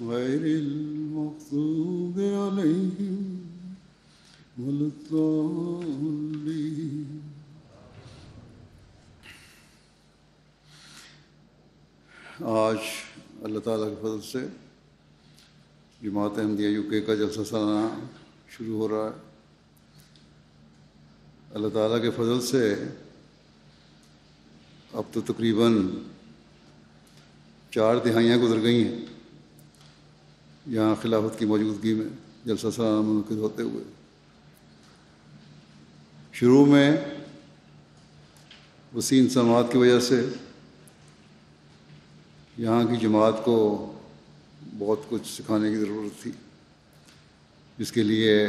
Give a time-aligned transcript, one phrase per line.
[0.00, 3.40] غير المغضوب عليهم
[4.58, 6.10] ولا الضالين.
[12.40, 12.76] آج
[13.42, 14.46] اللہ تعالیٰ کے فضل سے
[16.02, 18.00] جماعت احمدیہ یو کے کا جلسہ سالانہ
[18.48, 19.20] شروع ہو رہا ہے۔
[21.54, 22.74] اللہ تعالیٰ کے فضل سے
[24.92, 25.90] اب تو تقریباً
[27.70, 29.09] چار دہائیاں گزر گئی ہیں۔
[30.66, 32.06] یہاں خلافت کی موجودگی میں
[32.44, 33.84] جلسہ سالانہ منعقد ہوتے ہوئے۔
[36.32, 36.96] شروع میں
[38.94, 40.20] وسیع سماعت کی وجہ سے
[42.58, 43.56] یہاں کی جماعت کو
[44.78, 46.32] بہت کچھ سکھانے کی ضرورت تھی،
[47.78, 48.46] جس کے لیے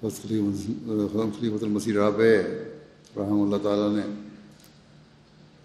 [0.00, 2.24] خلیفۃ المسیح رابع
[3.16, 4.02] رحم اللہ تعالیٰ نے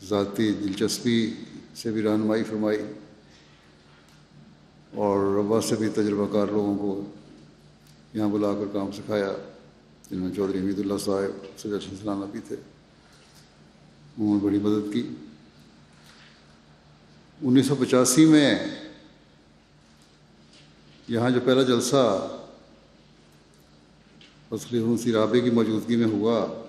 [0.07, 1.33] ذاتی دلچسپی
[1.75, 2.78] سے بھی رہنمائی فرمائی۔
[4.96, 7.12] اور ربا سے بھی تجربہ کار لوگوں کو
[8.13, 9.34] یہاں بلا کر کام سکھایا
[10.09, 12.56] جن میں چودھری حمید اللہ صاحب سید سلانہ بھی تھے،
[14.18, 15.07] انہوں نے بڑی مدد کی۔
[17.41, 18.59] انیس سو پچاسی میں
[21.07, 22.28] یہاں جو پہلا جلسہ
[24.50, 26.63] خلیفہ رابع کی موجودگی میں ہوا،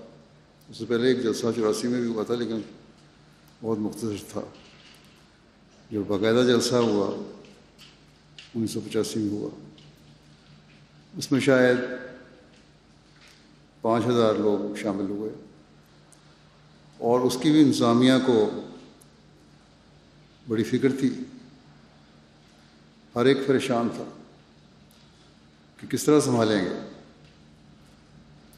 [0.69, 2.61] اس سے پہلے ایک جلسہ چوراسی میں بھی ہوا تھا، لیکن
[3.63, 4.41] بہت مختصر تھا۔
[5.91, 7.32] جو باقاعدہ جلسہ ہوا
[8.55, 9.51] انیس سو پچاسی میں ہوا۔
[11.17, 11.77] اس میں شاید
[13.81, 15.31] پانچ ہزار لوگ شامل ہوئے۔
[16.99, 18.51] اور اس کی بھی انتظامیہ کو
[20.49, 21.11] بڑی فکر تھی۔
[23.15, 24.05] ہر ایک پریشان تھا
[25.77, 26.89] کہ کس طرح سنبھالیں گے۔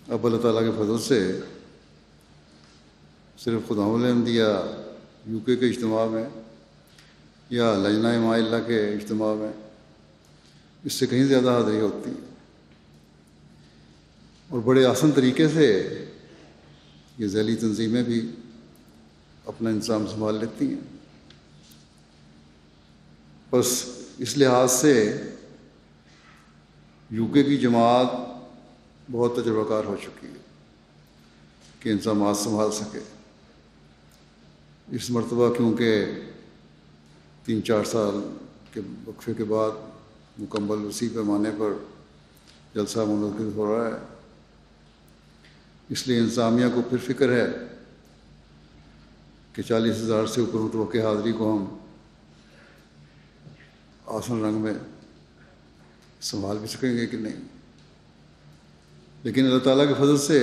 [0.09, 1.41] اب اللہ تعالیٰ کے فضل سے
[3.39, 4.47] صرف خدا الحمدیہ
[5.27, 6.25] یو کے کے اجتماع میں
[7.51, 9.64] یا لجنہ ما اللہ کے اجتماع میں۔
[10.85, 12.35] اس سے کہیں زیادہ حاضری ہوتی۔ ہے
[14.49, 15.99] اور بڑے آسن طریقے سے
[17.19, 18.31] یہ ذیلی تنظیمیں بھی
[19.45, 20.97] اپنا انتظام سنبھال لیتی ہیں۔
[23.51, 23.85] بس
[24.19, 25.23] اس لحاظ سے
[27.11, 28.07] یو کے کی جماعت
[29.11, 30.33] بہت تجربہ کار ہو چکی ہے
[31.81, 32.99] کہ انتظامات سنبھال سکے۔
[34.91, 36.05] اس مرتبہ کیونکہ
[37.45, 38.37] تین چار سال
[38.73, 39.71] کے وقفے کے بعد
[40.39, 41.73] مکمل وسیع پیمانے پر
[42.75, 43.99] جلسہ منعقد ہو رہا ہے
[45.89, 47.47] اس لیے انتظامیہ کو پھر فکر ہے
[49.53, 51.65] کہ چالیس ہزار سے اوپر متوقع حاضری کو ہم
[54.07, 54.75] آسن رنگ میں
[56.21, 57.43] سنبھال بھی سکیں گے کہ نہیں
[59.23, 60.39] لیکن اللہ تعالیٰ کے فضل سے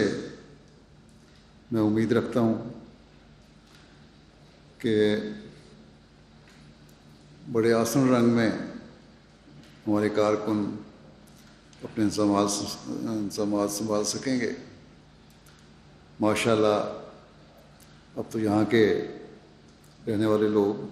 [1.71, 2.69] میں امید رکھتا ہوں
[4.77, 5.16] کہ
[7.51, 8.50] بڑے آسن رنگ میں
[9.88, 10.63] ہمارے کارکن
[11.83, 12.50] اپنے انتظامات
[12.88, 14.51] انتظامات سنبھال سکیں گے۔
[16.19, 18.86] ماشاء اللہ اب تو یہاں کے
[20.07, 20.86] رہنے والے لوگ،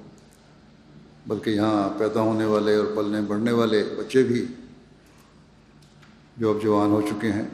[1.27, 4.45] بلکہ یہاں پیدا ہونے والے اور پلنے بڑھنے والے بچے بھی
[6.37, 7.47] جو اب جوان ہو چکے ہیں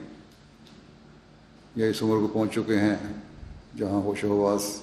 [1.76, 2.96] یا اس عمر کو پہنچ چکے ہیں،
[3.78, 4.82] جہاں ہوش و حواس،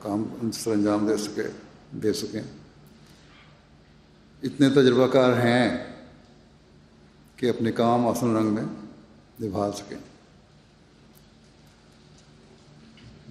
[0.00, 1.48] کام سر انجام دے سکے،
[1.92, 2.42] دے سکیں۔
[4.46, 5.94] اتنے تجربہ کار ہیں
[7.36, 8.62] کہ اپنے کام آسن رنگ میں
[9.42, 9.96] نبھا سکیں۔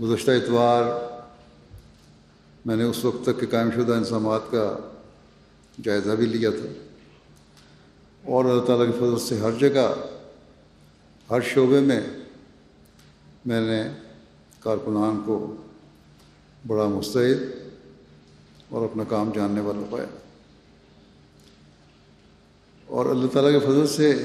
[0.01, 0.83] گزشتہ اتوار
[2.65, 4.77] میں نے اس وقت تک کے قائم شدہ انسامات کا
[5.83, 6.83] جائزہ بھی لیا تھا۔
[8.23, 9.93] اور اللہ تعالیٰ کی فضل سے ہر جگہ،
[11.29, 12.01] ہر شعبے میں
[13.45, 13.89] میں نے
[14.59, 15.55] کارکنان کو
[16.67, 17.69] بڑا مستعد
[18.69, 20.05] اور اپنا کام جاننے والا پایا۔
[22.85, 24.23] اور اللہ تعالیٰ کے فضل سے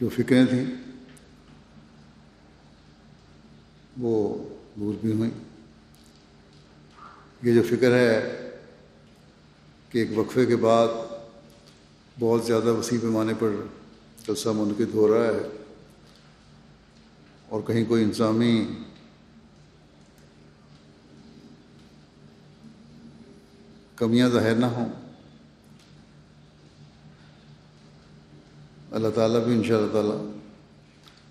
[0.00, 0.64] جو فکریں تھیں
[4.00, 4.44] وہ
[4.80, 5.30] دور بھی ہوئیں۔
[7.42, 8.38] یہ جو فکر ہے
[9.88, 10.88] کہ ایک وقفے کے بعد
[12.18, 13.50] بہت زیادہ وسیع پیمانے پر
[14.26, 15.48] جلسہ منعقد ہو رہا ہے
[17.48, 18.66] اور کہیں کوئی انسانی
[23.96, 24.88] کمیاں ظاہر نہ ہوں۔
[28.90, 30.30] اللہ تعالیٰ بھی ان شاء اللہ تعالیٰ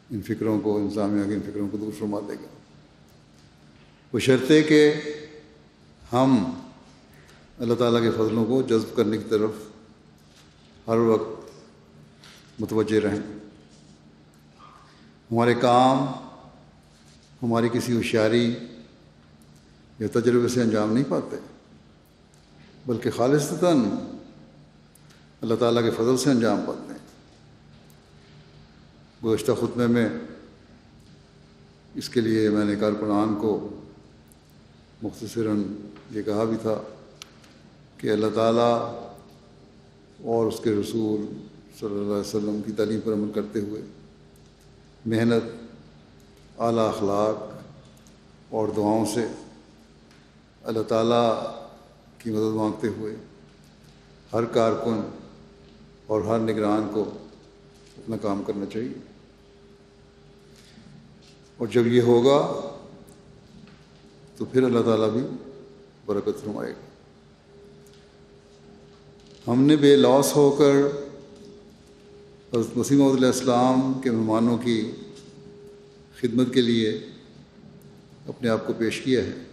[0.09, 2.47] ان فکروں کو انسامیہ کی ان فکروں کو دور فرما دے گا۔
[4.13, 4.93] وہ شرطے کہ
[6.13, 6.61] ہم
[7.59, 9.51] اللہ تعالیٰ کے فضلوں کو جذب کرنے کی طرف
[10.87, 11.51] ہر وقت
[12.61, 13.39] متوجہ رہیں۔
[15.31, 15.97] ہمارے کام،
[17.43, 18.55] ہماری کسی ہوشیاری
[19.99, 21.35] یا تجربے سے انجام نہیں پاتے۔
[22.85, 23.79] بلکہ خالصتاً
[25.41, 26.99] اللہ تعالیٰ کے فضل سے انجام پاتے ہیں
[29.25, 30.09] گزشتہ خطبے میں
[31.95, 33.69] اس کے لیے میں نے کارکنان کو
[35.03, 35.63] مختصراً
[36.11, 36.81] یہ کہا بھی تھا
[37.97, 39.01] کہ اللہ تعالیٰ
[40.23, 41.25] اور اس کے رسول
[41.79, 43.81] صلی اللہ علیہ وسلم کی تعلیم پر عمل کرتے ہوئے
[45.05, 45.43] محنت،
[46.61, 47.51] اعلیٰ اخلاق
[48.53, 49.27] اور دعاؤں سے
[50.63, 51.57] اللہ تعالیٰ
[52.23, 53.15] کی مدد مانگتے ہوئے
[54.33, 55.09] ہر کارکن
[56.07, 57.01] اور ہر نگران کو
[57.97, 58.93] اپنا کام کرنا چاہیے۔
[61.57, 62.61] اور جب یہ ہوگا
[64.37, 65.21] تو پھر اللہ تعالیٰ بھی
[66.05, 66.91] برکت فرمائے گا۔
[69.51, 70.75] ہم نے بے لاس ہو کر
[72.57, 74.91] حضرت مسیم علیہ السلام کے مہمانوں کی
[76.19, 76.99] خدمت کے لیے
[78.27, 79.50] اپنے آپ کو پیش کیا ہے۔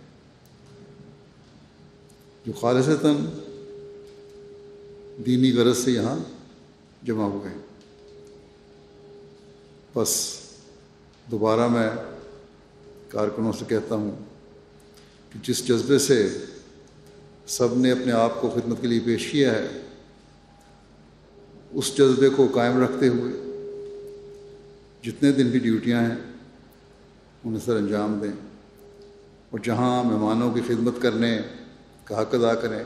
[2.47, 3.17] جو خالصتاً
[5.27, 6.19] دینی غرض سے یہاں
[7.03, 7.63] جمع ہوئے ہیں
[9.95, 10.39] بس
[11.31, 11.91] دوبارہ میں
[13.09, 14.11] کارکنوں سے کہتا ہوں
[15.33, 16.39] کہ جس جذبے سے
[17.47, 19.67] سب نے اپنے آپ کو خدمت کے لیے پیش کیا ہے،
[21.71, 23.33] اس جذبے کو قائم رکھتے ہوئے
[25.03, 26.17] جتنے دن بھی ڈیوٹیاں ہیں،
[27.45, 28.33] انہیں سر انجام دیں۔
[29.51, 31.41] اور جہاں مہمانوں کی خدمت کرنے
[32.09, 32.85] کا حق ادا کریں۔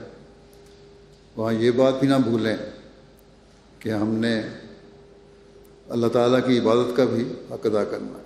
[1.37, 2.57] وہاں یہ بات بھی نہ بھولیں
[3.79, 4.43] کہ ہم نے
[5.89, 8.23] اللہ تعالیٰ کی عبادت کا بھی حق ادا کرنا ہے۔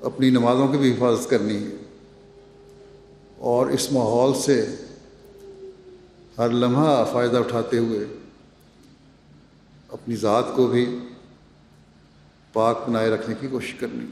[0.00, 1.76] اپنی نمازوں کی بھی حفاظت کرنی ہے۔
[3.36, 4.74] اور اس ماحول سے
[6.38, 8.04] ہر لمحہ فائدہ اٹھاتے ہوئے
[9.88, 10.98] اپنی ذات کو بھی
[12.52, 14.06] پاک بنائے رکھنے کی کوشش کرنی۔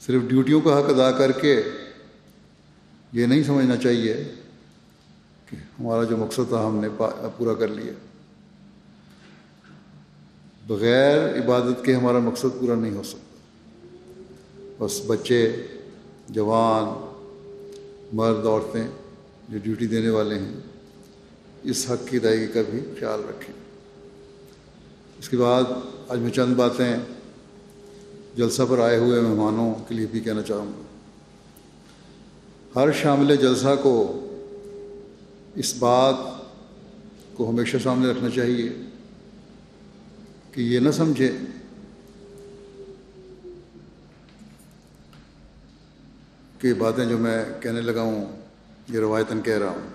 [0.00, 1.62] صرف ڈیوٹیوں کا حق ادا کر کے
[3.14, 4.24] یہ نہیں سمجھنا چاہیے
[5.50, 6.88] کہ ہمارا جو مقصد تھا ہم نے
[7.36, 7.92] پورا کر لیا۔
[10.66, 13.34] بغیر عبادت کے ہمارا مقصد پورا نہیں ہو سکتا۔
[14.78, 15.66] بس بچے،
[16.28, 16.84] جوان،
[18.12, 18.86] مرد، عورتیں
[19.48, 20.54] جو ڈیوٹی دینے والے ہیں،
[21.62, 23.54] اس حق کی ادائیگی کا بھی خیال رکھیں۔
[25.18, 25.62] اس کے بعد
[26.08, 26.96] آج میں چند باتیں
[28.36, 30.83] جلسہ پر آئے ہوئے مہمانوں کے لیے بھی کہنا چاہوں گا۔
[32.76, 34.20] ہر شامل جلسہ کو
[35.54, 36.14] اس بات
[37.34, 38.68] کو ہمیشہ سامنے رکھنا چاہیے
[40.52, 41.32] کہ یہ نہ سمجھے
[46.60, 48.42] کہ باتیں جو میں کہنے لگا ہوں،
[48.88, 49.88] یہ روایتاً کہہ رہا ہوں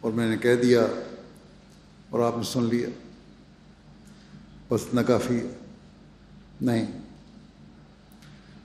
[0.00, 0.86] اور میں نے کہہ دیا
[2.10, 2.88] اور آپ نے سن لیا۔
[4.68, 5.40] بس نہ کافی،
[6.60, 6.86] نہیں،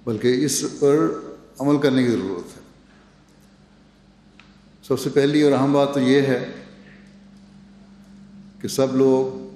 [0.04, 1.08] بلکہ اس پر
[1.60, 2.67] عمل کرنے کی ضرورت ہے۔
[4.88, 6.52] سب سے پہلی اور اہم بات تو یہ ہے
[8.62, 9.48] کہ سب لوگ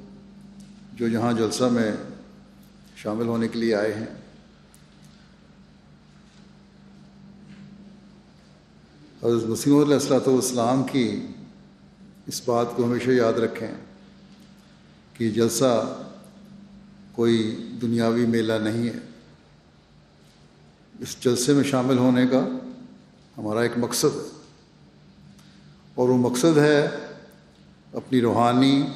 [0.93, 1.91] جو یہاں جلسہ میں
[2.95, 4.05] شامل ہونے کے لیے آئے ہیں،
[9.23, 11.27] حضرت مسیم علیہ السلاۃ والسلام کی
[12.27, 13.71] اس بات کو ہمیشہ یاد رکھیں
[15.13, 16.03] کہ جلسہ
[17.11, 18.99] کوئی دنیاوی میلہ نہیں ہے۔
[20.99, 22.45] اس جلسے میں شامل ہونے کا
[23.37, 24.40] ہمارا ایک مقصد ہے۔
[26.01, 26.87] اور وہ مقصد ہے
[27.93, 28.87] اپنی روحانی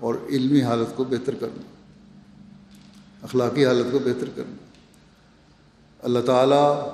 [0.00, 1.62] اور علمی حالت کو بہتر کرنا،
[3.22, 4.56] اخلاقی حالت کو بہتر کرنا۔
[6.02, 6.88] اللہ تعالیٰ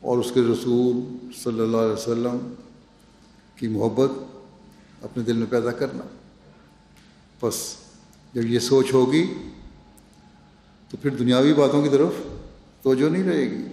[0.00, 2.54] اور اس کے رسول صلی اللہ علیہ وسلم
[3.56, 4.10] کی محبت
[5.02, 6.02] اپنے دل میں پیدا کرنا۔
[7.42, 7.76] بس
[8.34, 9.34] جب یہ سوچ ہوگی
[10.90, 12.12] تو پھر دنیاوی باتوں کی طرف
[12.82, 13.64] توجہ نہیں رہے گی۔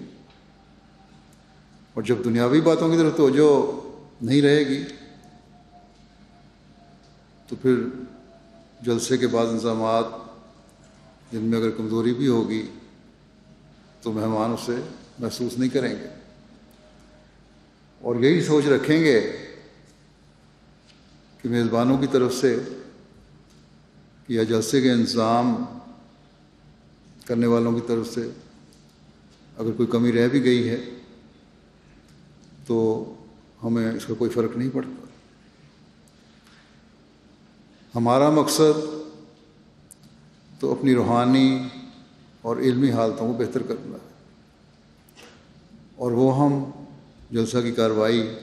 [1.94, 3.85] اور جب دنیاوی باتوں کی طرف توجہ
[4.22, 4.84] نہیں رہے گی،
[7.48, 7.76] تو پھر
[8.82, 10.06] جلسے کے بعض انضامات
[11.32, 12.68] جن میں اگر کمزوری بھی ہوگی،
[14.02, 14.76] تو مہمان اسے
[15.20, 16.08] محسوس نہیں کریں گے۔
[18.02, 19.38] اور یہی سوچ رکھیں گے
[21.42, 22.60] کہ میزبانوں کی طرف سے
[24.28, 25.56] یا جلسے کے انتظام
[27.26, 28.30] کرنے والوں کی طرف سے
[29.58, 30.78] اگر کوئی کمی رہ بھی گئی ہے،
[32.68, 33.15] تو
[33.66, 35.06] ہمیں اس کا کوئی فرق نہیں پڑتا۔
[37.96, 38.86] ہمارا مقصد
[40.60, 41.68] تو اپنی روحانی
[42.42, 44.14] اور علمی حالتوں کو بہتر کرنا ہے۔
[45.96, 46.72] اور وہ ہم
[47.32, 48.40] جلسہ کی کارروائی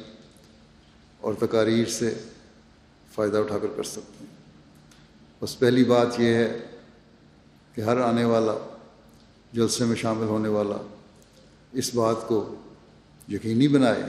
[1.20, 2.14] اور تقاریر سے
[3.14, 4.36] فائدہ اٹھا کر کر سکتے ہیں۔
[5.42, 6.58] بس پہلی بات یہ ہے
[7.74, 8.76] کہ ہر آنے والا،
[9.52, 10.76] جلسے میں شامل ہونے والا
[11.72, 12.54] اس بات کو
[13.28, 14.02] یقینی بنائے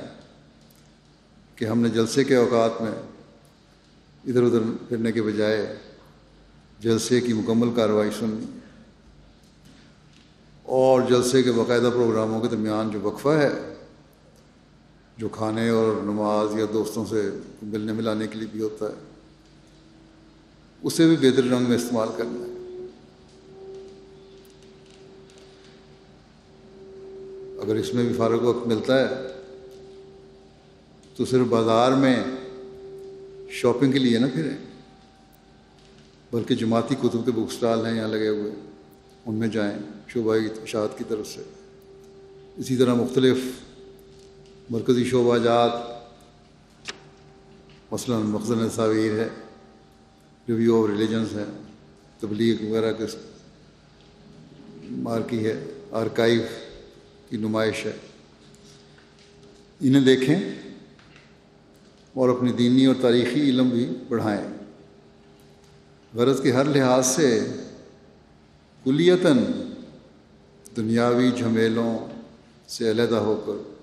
[1.63, 2.91] کہ ہم نے جلسے کے اوقات میں
[4.27, 5.75] ادھر ادھر پھرنے کے بجائے
[6.79, 8.46] جلسے کی مکمل کارروائی سننی
[10.65, 13.50] اور جلسے کے باقاعدہ پروگراموں کے درمیان جو وقفہ ہے،
[15.17, 17.29] جو کھانے اور نماز یا دوستوں سے
[17.63, 18.93] ملنے ملانے کے لیے بھی ہوتا ہے،
[20.82, 22.51] اسے بھی بہتر رنگ میں استعمال کرنا ہے۔
[27.62, 29.32] اگر اس میں بھی فارغ وقت ملتا ہے
[31.15, 32.24] تو صرف بازار میں
[33.50, 34.58] شاپنگ کے لیے نہ پھریں،
[36.32, 38.51] بلکہ جماعتی کتب کے بک اسٹال ہیں یہاں لگے ہوئے،
[39.25, 39.77] ان میں جائیں
[40.08, 41.41] شعبۂ اشاعت کی طرف سے۔
[42.58, 43.38] اسی طرح مختلف
[44.70, 45.72] مرکزی شعبہ جات،
[47.91, 49.27] مثلاً مخزن تصاویر ہے
[50.50, 51.62] ریویو آف ریلیجنس ہیں
[52.20, 53.03] تبلیغ وغیرہ کے
[54.91, 56.41] مارکی ہے آرکائیو
[57.29, 57.98] کی نمائش ہے۔
[59.82, 60.39] انہیں دیکھیں۔
[62.13, 64.43] اور اپنی دینی اور تاریخی علم بھی بڑھائیں۔
[66.13, 67.48] غرض کے ہر لحاظ سے
[68.84, 69.38] کلیتاً
[70.77, 71.98] دنیاوی جھمیلوں
[72.67, 73.74] سے علیحدہ ہو کر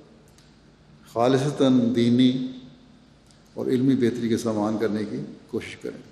[1.12, 2.46] خالصتاً دینی
[3.54, 6.02] اور علمی بہتری کے سامان کرنے کی کوشش کریں۔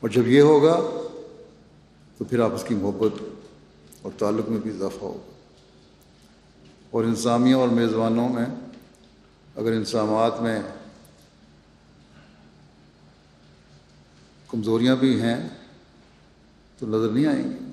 [0.00, 0.80] اور جب یہ ہوگا
[2.18, 3.22] تو پھر آپ اس کی محبت
[4.02, 5.32] اور تعلق میں بھی اضافہ ہوگا۔
[6.90, 8.46] اور انسامیہ اور میزبانوں میں
[9.56, 10.62] اگر انسامات میں
[14.48, 15.48] کمزوریاں بھی ہیں
[16.78, 17.64] تو نظر نہیں آئیں گی۔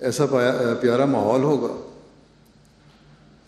[0.00, 0.26] ایسا
[0.80, 1.72] پیارا ماحول ہوگا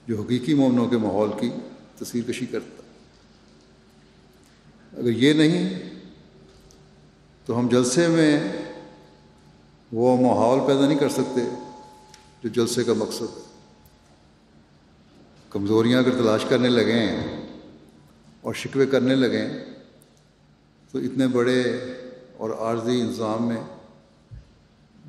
[0.08, 1.50] جو حقیقی مومنوں کے ماحول کی
[1.98, 2.82] تصویر کشی کرتا۔
[4.98, 5.90] اگر یہ نہیں
[7.46, 8.52] تو ہم جلسے میں
[9.92, 11.40] وہ ماحول پیدا نہیں کر سکتے
[12.42, 13.49] جو جلسے کا مقصد ہے۔
[15.50, 17.16] کمزوریاں اگر تلاش کرنے لگیں
[18.40, 19.64] اور شکوے کرنے لگیں
[20.90, 21.60] تو اتنے بڑے
[22.36, 23.62] اور عارضی انظام میں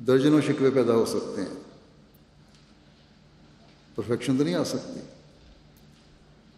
[0.06, 1.62] درجنوں شکوے پیدا ہو سکتے ہیں۔
[3.94, 5.00] پرفیکشن تو نہیں آ سکتی۔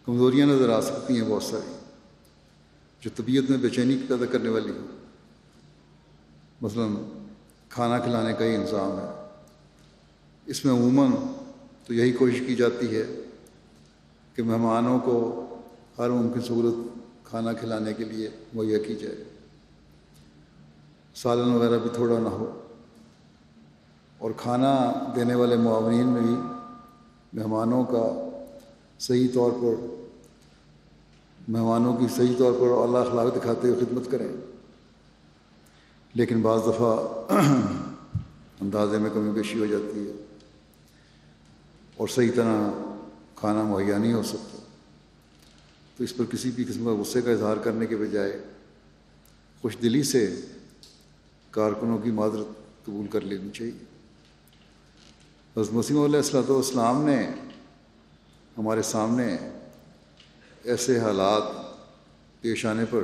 [0.04, 1.74] کمزوریاں نظر آ سکتی ہیں بہت ساری۔
[3.00, 4.86] جو طبیعت میں بے چینی پیدا کرنے والی ہو
[6.60, 6.94] مثلاً
[7.68, 9.40] کھانا کھلانے کا ہی انظام ہے۔
[10.46, 11.10] اس میں عموماً
[11.86, 13.06] تو یہی کوشش کی جاتی ہے
[14.34, 15.46] کہ مہمانوں کو
[15.98, 19.24] ہر ممکن سہولت کھانا کھلانے کے لیے مہیا کی جائے۔
[21.14, 22.60] سالن وغیرہ بھی تھوڑا نہ ہو۔
[24.18, 26.34] اور کھانا دینے والے معاونین میں بھی
[27.32, 28.28] مہمانوں کا
[29.00, 29.86] صحیح طور پر،
[31.48, 34.28] مہمانوں کی صحیح طور پر اللہ اخلاق دکھاتے ہوئے خدمت کریں۔
[36.14, 36.96] لیکن بعض دفعہ
[38.60, 40.12] اندازے میں کمی بیشی ہو جاتی ہے۔
[41.96, 42.83] اور صحیح طرح
[43.36, 44.58] کھانا مہیا نہیں ہو سکتا۔
[45.96, 48.44] تو اس پر کسی بھی قسم کا غصے کا اظہار کرنے کے بجائے
[49.62, 50.40] خوش دلی سے
[51.50, 52.46] کارکنوں کی معذرت
[52.84, 53.84] قبول کر لینی چاہیے۔
[55.56, 57.30] حضرت مسیم علیہ السلۃ والسلام نے
[58.58, 59.36] ہمارے سامنے
[60.64, 61.42] ایسے حالات
[62.42, 63.00] پیش آنے پر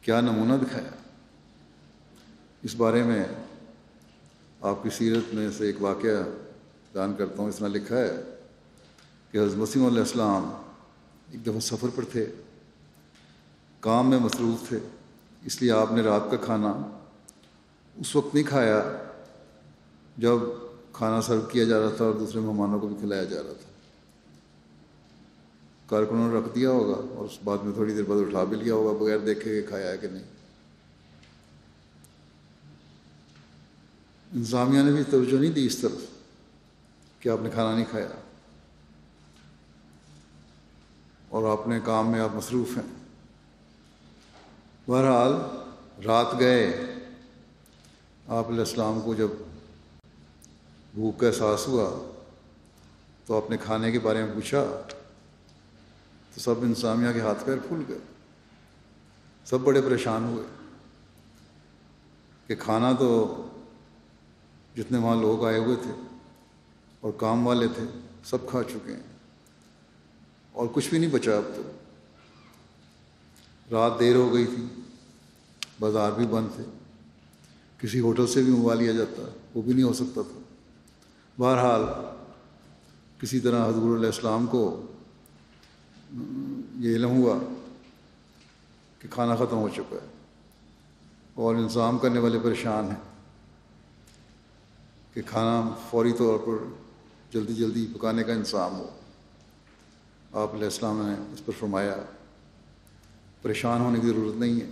[0.00, 0.90] کیا نمونہ دکھایا؟
[2.62, 3.24] اس بارے میں
[4.60, 6.22] آپ کی سیرت میں سے ایک واقعہ
[6.92, 8.10] بیان کرتا ہوں۔ اس نے لکھا ہے
[9.36, 10.44] کہ حضرت مسیم علیہ السلام
[11.30, 12.26] ایک دفعہ سفر پر تھے،
[13.80, 14.78] کام میں مصروف تھے،
[15.44, 16.72] اس لیے آپ نے رات کا کھانا
[17.96, 18.96] اس وقت نہیں کھایا
[20.16, 20.38] جب
[20.92, 23.70] کھانا سرو کیا جا رہا تھا اور دوسرے مہمانوں کو بھی کھلایا جا رہا تھا۔
[25.86, 28.74] کارکنوں نے رکھ دیا ہوگا اور اس بعد میں تھوڑی دیر بعد اٹھا بھی لیا
[28.74, 30.24] ہوگا، بغیر دیکھے کہ کھایا ہے کہ نہیں۔
[34.32, 36.06] انتظامیہ نے بھی توجہ نہیں دی اس طرف
[37.20, 38.08] کہ آپ نے کھانا نہیں کھایا۔
[41.36, 43.04] اور اپنے کام میں آپ مصروف ہیں۔
[44.90, 45.32] بہرحال،
[46.04, 46.86] رات گئے۔
[48.28, 49.28] آپ علیہ السلام کو جب
[50.94, 52.12] بھوک کا احساس ہوا،
[53.26, 54.64] تو آپ نے کھانے کے بارے میں پوچھا،
[56.34, 57.98] تو سب انسامیہ کے ہاتھ پیر پھول گئے۔
[59.44, 60.44] سب بڑے پریشان ہوئے
[62.46, 63.42] کہ کھانا تو
[64.76, 65.92] جتنے وہاں لوگ آئے ہوئے تھے
[67.00, 67.84] اور کام والے تھے،
[68.24, 69.15] سب کھا چکے ہیں۔
[70.56, 71.62] اور کچھ بھی نہیں بچا اب تو
[73.70, 74.66] رات دیر ہو گئی تھی،
[75.80, 76.64] بازار بھی بند تھے۔
[77.78, 79.22] کسی ہوٹل سے بھی منگوا لیا جاتا،
[79.54, 80.40] وہ بھی نہیں ہو سکتا تھا۔
[81.38, 81.82] بہرحال،
[83.20, 84.86] کسی طرح حضور علیہ السلام کو
[86.78, 87.38] یہ علم ہوا
[88.98, 90.06] کہ کھانا ختم ہو چکا ہے
[91.34, 93.14] اور انتظام کرنے والے پریشان ہیں
[95.14, 96.64] کہ کھانا فوری طور پر
[97.32, 98.95] جلدی جلدی پکانے کا انتظام ہو۔
[100.36, 101.96] آپ علیہ السلام نے اس پر فرمایا،
[103.42, 104.70] پریشان ہونے کی ضرورت نہیں ہے۔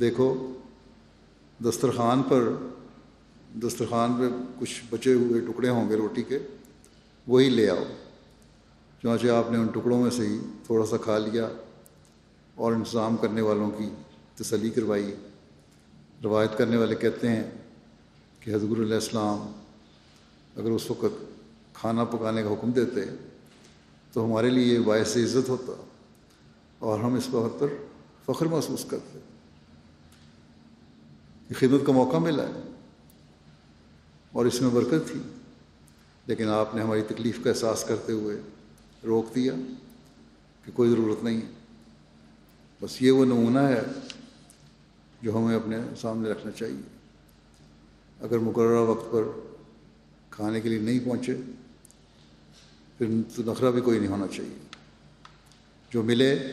[0.00, 0.52] دیکھو،
[1.64, 2.52] دسترخوان پر،
[3.62, 4.22] دسترخوان پہ
[4.60, 6.38] کچھ بچے ہوئے ٹکڑے ہوں گے روٹی کے،
[7.26, 7.82] وہی لے آؤ۔
[9.02, 11.48] چنانچہ آپ نے ان ٹکڑوں میں سے ہی تھوڑا سا کھا لیا
[12.54, 13.88] اور انتظام کرنے والوں کی
[14.34, 15.14] تسلی کروائی۔
[16.24, 17.50] روایت کرنے والے کہتے ہیں
[18.40, 19.60] کہ حضور علیہ السلام
[20.56, 21.24] اگر اس وقت
[21.74, 23.00] کھانا پکانے کا حکم دیتے
[24.16, 25.72] تو ہمارے لیے یہ باعث عزت ہوتا
[26.78, 27.66] اور ہم اس وقت پر
[28.24, 29.18] فخر محسوس کرتے
[31.50, 32.72] یہ خدمت کا موقع ملا ہے
[34.32, 35.20] اور اس میں برکت تھی۔
[36.26, 38.36] لیکن آپ نے ہماری تکلیف کا احساس کرتے ہوئے
[39.04, 39.52] روک دیا
[40.64, 41.52] کہ کوئی ضرورت نہیں ہے۔
[42.82, 43.82] بس یہ وہ نمونہ ہے
[45.22, 46.98] جو ہمیں اپنے سامنے رکھنا چاہیے۔
[48.20, 49.22] اگر مقررہ وقت پر
[50.30, 51.36] کھانے کے لیے نہیں پہنچے
[52.98, 53.06] پھر
[53.36, 54.58] تو نخرہ بھی کوئی نہیں ہونا چاہیے۔
[55.90, 56.52] جو ملے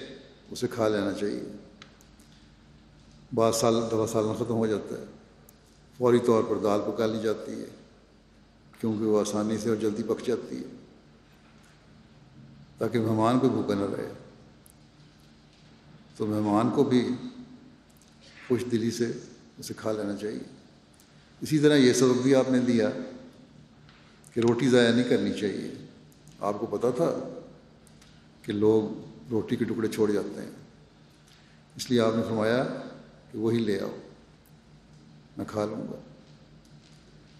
[0.52, 1.44] اسے کھا لینا چاہیے۔
[3.34, 5.06] بعض سال، دوا سالنا ختم ہو جاتا ہے۔
[5.98, 7.66] فوری طور پر دال پکا لی جاتی ہے،
[8.80, 10.64] کیونکہ وہ آسانی سے اور جلدی پک جاتی ہے۔
[12.78, 14.14] تاکہ مہمان کو بھوکا نہ رہے۔
[16.18, 17.10] تو مہمان کو بھی
[18.48, 19.12] خوش دلی سے
[19.58, 20.40] اسے کھا لینا چاہیے۔
[21.42, 22.90] اسی طرح یہ سبق بھی آپ نے دیا
[24.34, 25.83] کہ روٹی ضائع نہیں کرنی چاہیے۔
[26.44, 27.10] آپ کو پتہ تھا
[28.42, 28.84] کہ لوگ
[29.32, 30.50] روٹی کے ٹکڑے چھوڑ جاتے ہیں؟
[31.76, 32.64] اس لیے آپ نے فرمایا
[33.32, 33.96] کہ وہی لے آؤ،
[35.38, 36.00] میں کھا لوں گا۔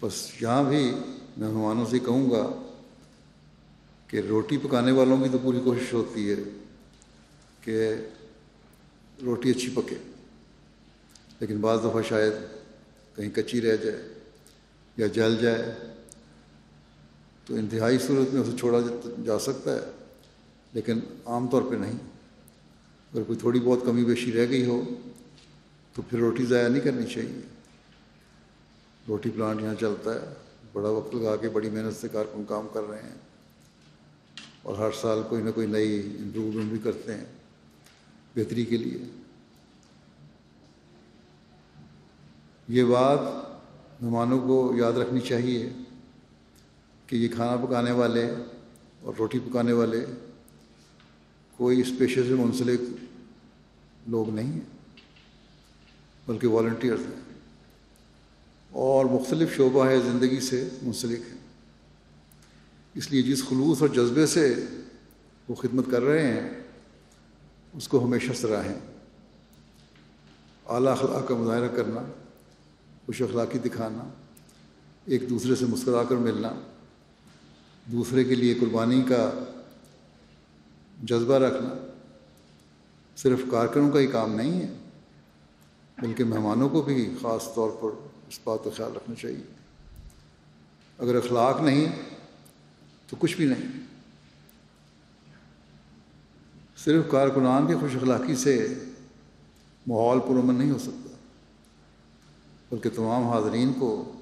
[0.00, 0.94] بس یہاں بھی
[1.36, 2.46] میں مہمانوں سے کہوں گا
[4.08, 6.36] کہ روٹی پکانے والوں کی تو پوری کوشش ہوتی ہے
[7.60, 7.94] کہ
[9.22, 9.96] روٹی اچھی پکے،
[11.40, 12.32] لیکن بعض دفعہ شاید
[13.16, 14.14] کہیں کچی رہ جائے
[14.96, 15.93] یا جل جائے۔
[17.46, 18.78] تو انتہائی صورت میں اسے چھوڑا
[19.24, 19.80] جا سکتا ہے،
[20.72, 21.98] لیکن عام طور پہ نہیں۔
[23.12, 24.80] اگر کوئی تھوڑی بہت کمی بیشی رہ گئی ہو،
[25.96, 27.40] تو پھر روٹی ضائع نہیں کرنی چاہیے۔
[29.08, 30.32] روٹی پلانٹ یہاں چلتا ہے،
[30.72, 33.18] بڑا وقت لگا کے بڑی محنت سے کارکن کام کر رہے ہیں،
[34.62, 37.24] اور ہر سال کوئی نہ کوئی نئی امپروومنٹ بھی کرتے ہیں
[38.36, 39.04] بہتری کے لیے۔
[42.68, 43.20] یہ بات
[44.02, 45.68] مہمانوں کو یاد رکھنی چاہیے۔
[47.06, 48.34] کہ یہ کھانا پکانے والے
[49.00, 50.06] اور روٹی پکانے والے
[51.56, 52.80] کوئی اس پیشے سے منسلک
[54.06, 54.60] لوگ نہیں ہیں،
[56.26, 57.20] بلکہ والنٹیئرز ہیں۔
[58.70, 61.38] اور مختلف شعبہ ہے زندگی سے منسلک ہیں۔
[62.94, 64.54] اس لیے جس خلوص اور جذبے سے
[65.48, 66.50] وہ خدمت کر رہے ہیں،
[67.72, 68.78] اس کو ہمیشہ سراہیں۔
[70.68, 72.00] اعلیٰ اخلاق کا مظاہرہ کرنا،
[73.06, 74.08] خوش اخلاقی دکھانا،
[75.04, 76.50] ایک دوسرے سے مسکرا کر ملنا۔
[77.84, 79.32] دوسرے کے لیے قربانی کا
[81.02, 81.90] جذبہ رکھنا
[83.16, 84.72] صرف کارکنوں کا ہی کام نہیں ہے،
[85.98, 87.88] بلکہ مہمانوں کو بھی خاص طور پر
[88.28, 89.42] اس بات کا خیال رکھنا چاہیے۔
[90.98, 91.92] اگر اخلاق نہیں،
[93.08, 93.80] تو کچھ بھی نہیں۔
[96.76, 98.74] صرف کارکنان کی خوش اخلاقی سے
[99.86, 101.14] ماحول پرامن نہیں ہو سکتا،
[102.70, 104.12] بلکہ تمام حاضرین کو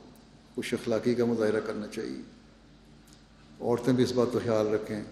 [0.54, 2.31] خوش اخلاقی کا مظاہرہ کرنا چاہیے۔
[3.62, 5.04] عورتیں بھی اس بات کا خیال رکھیں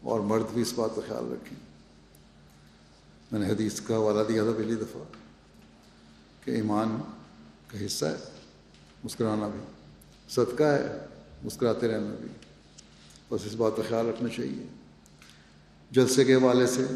[0.00, 1.58] اور مرد بھی اس بات کا خیال رکھیں۔
[3.32, 5.02] میں نے حدیث کا حوالہ دیا تھا پہلی دفعہ
[6.44, 7.00] کہ ایمان
[7.66, 8.16] کا حصہ ہے،
[9.04, 9.60] مسکرانا بھی۔
[10.28, 11.06] صدقہ ہے،
[11.44, 12.28] مسکراتے رہنا بھی۔
[13.30, 14.66] بس اس بات کا خیال رکھنا چاہیے۔
[15.90, 16.86] جلسے کے حوالے سے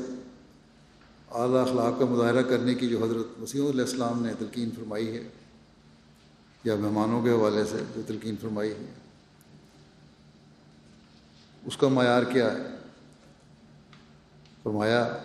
[1.30, 5.28] اعلیٰ اخلاق کا مظاہرہ کرنے کی جو حضرت مسیح علیہ السلام نے تلقین فرمائی ہے،
[6.64, 9.03] یا مہمانوں کے حوالے سے جو تلقین فرمائی ہے۔
[11.66, 12.58] اس کا معیار کیا ہے؟
[14.62, 15.18] فرمایا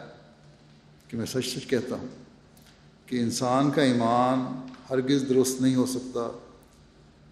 [1.08, 2.08] کہ میں سچ سچ کہتا ہوں
[3.06, 6.38] کہ انسان کا ایمان ہرگز درست نہیں ہو سکتا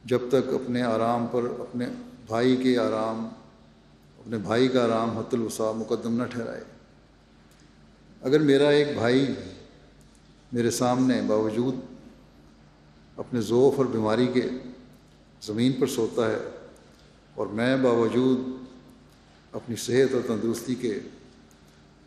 [0.05, 1.85] جب تک اپنے آرام پر، اپنے
[2.25, 3.29] بھائی کے آرام،
[4.17, 6.63] اپنے بھائی کا آرام حت الوسا مقدم نہ ٹھہرائے۔
[8.21, 9.33] اگر میرا ایک بھائی
[10.51, 11.75] میرے سامنے باوجود
[13.17, 14.49] اپنے ذوف اور بیماری کے
[15.41, 16.37] زمین پر سوتا ہے
[17.35, 18.39] اور میں باوجود
[19.51, 20.99] اپنی صحت اور تندرستی کے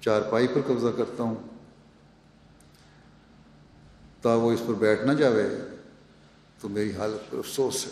[0.00, 1.34] چارپائی پر قبضہ کرتا ہوں۔
[4.22, 5.48] تا وہ اس پر بیٹھ نہ جاوے
[6.60, 7.90] تو میری حالت پر افسوس ہے۔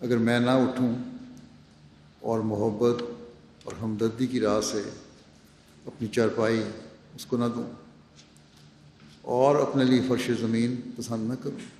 [0.00, 0.94] اگر میں نہ اٹھوں
[2.20, 3.02] اور محبت
[3.64, 4.82] اور ہمدردی کی راہ سے
[5.86, 6.62] اپنی چارپائی
[7.16, 7.70] اس کو نہ دوں
[9.22, 11.78] اور اپنے لیے فرش زمین پسند نہ کروں۔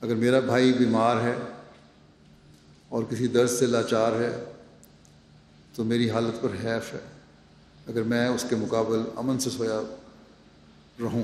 [0.00, 1.36] اگر میرا بھائی بیمار ہے
[2.88, 4.44] اور کسی درد سے لاچار ہے
[5.74, 6.98] تو میری حالت پر حیف ہے۔
[7.86, 9.94] اگر میں اس کے مقابل امن سے سویا
[11.00, 11.22] رہوں۔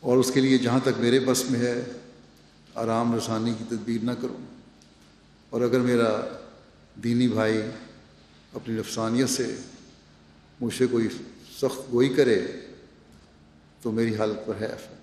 [0.00, 1.84] اور اس کے لیے جہاں تک میرے بس میں ہے،
[2.74, 4.56] آرام رسانی کی تدبیر نہ کروں۔
[5.50, 6.20] اور اگر میرا
[7.04, 7.62] دینی بھائی
[8.52, 9.56] اپنی نفسانیت سے
[10.60, 11.08] مجھ سے کوئی
[11.56, 12.46] سخت گوئی کرے،
[13.82, 14.96] تو میری حالت پر حیف ہے۔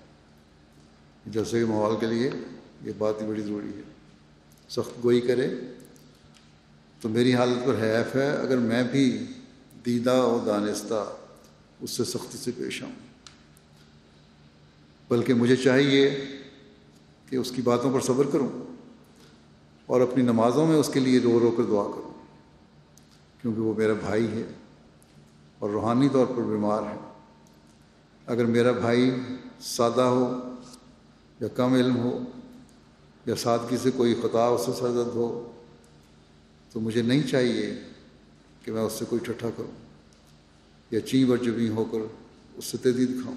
[1.26, 2.30] جیسے کہ ماحول کے لیے
[2.84, 3.82] یہ بات ہی بڑی ضروری ہے۔
[4.68, 5.48] سخت گوئی کرے
[7.06, 9.26] تو میری حالت پر حیف ہے، اگر میں بھی
[9.86, 11.14] دیدہ و دانستہ
[11.80, 12.92] اس سے سختی سے پیش آؤں۔
[15.08, 16.24] بلکہ مجھے چاہیے
[17.30, 18.48] کہ اس کی باتوں پر صبر کروں
[19.86, 22.12] اور اپنی نمازوں میں اس کے لیے رو رو کر دعا کروں،
[23.42, 24.42] کیونکہ وہ میرا بھائی ہے
[25.58, 26.98] اور روحانی طور پر بیمار ہے۔
[28.26, 29.10] اگر میرا بھائی
[29.60, 30.54] سادہ ہو
[31.40, 32.18] یا کم علم ہو
[33.26, 35.52] یا سادگی سے کوئی خطا، اس سے سرزد ہو
[36.76, 37.82] تو مجھے نہیں چاہیے
[38.62, 39.70] کہ میں اس سے کوئی ٹھٹھا کروں
[40.90, 41.36] یا چین بر
[41.68, 41.98] ہو کر
[42.56, 43.36] اس سے تحدید کھاؤں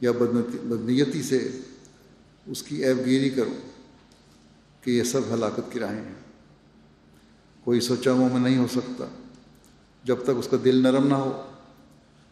[0.00, 1.50] یا بدنیتی سے
[2.46, 3.68] اس کی ایب گیری کروں
[4.84, 6.14] کہ یہ سب ہلاکت کی راہیں ہیں۔
[7.64, 9.04] کوئی سوچا میں نہیں ہو سکتا
[10.04, 11.42] جب تک اس کا دل نرم نہ ہو،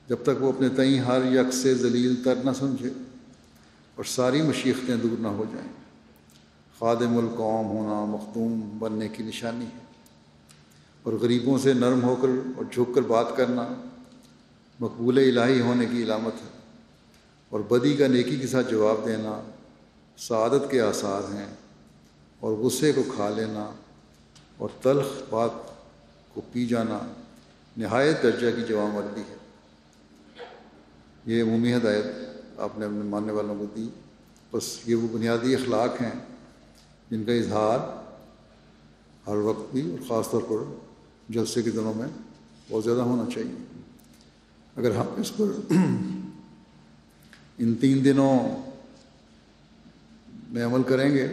[0.09, 2.91] جب تک وہ اپنے تئیں ہر یک سے ذلیل تر نہ سمجھے
[3.95, 5.86] اور ساری مشیختیں دور نہ ہو جائیں۔
[6.79, 9.87] خادم القوم ہونا مختوم بننے کی نشانی ہے۔
[11.03, 13.69] اور غریبوں سے نرم ہو کر اور جھک کر بات کرنا
[14.81, 16.49] مقبول الہی ہونے کی علامت ہے۔
[17.49, 19.41] اور بدی کا نیکی کے ساتھ جواب دینا
[20.17, 21.47] سعادت کے آثار ہیں۔
[22.41, 23.71] اور غصے کو کھا لینا
[24.57, 25.51] اور تلخ بات
[26.35, 26.99] کو پی جانا
[27.77, 29.37] نہایت درجہ کی جواب مردی ہے۔
[31.27, 32.05] یہ عمومی ہدایت
[32.59, 33.89] آپ نے اپنے ماننے والوں کو دی۔
[34.53, 36.36] بس یہ وہ بنیادی اخلاق ہیں۔
[37.11, 37.79] جن کا اظہار
[39.27, 40.75] ہر وقت بھی اور خاص طور پر
[41.29, 42.09] جلسے کے دنوں میں
[42.71, 43.55] بہت زیادہ ہونا چاہیے۔
[44.77, 45.75] اگر ہم اس پر
[47.59, 48.63] ان تین دنوں
[50.49, 51.29] میں عمل کریں گے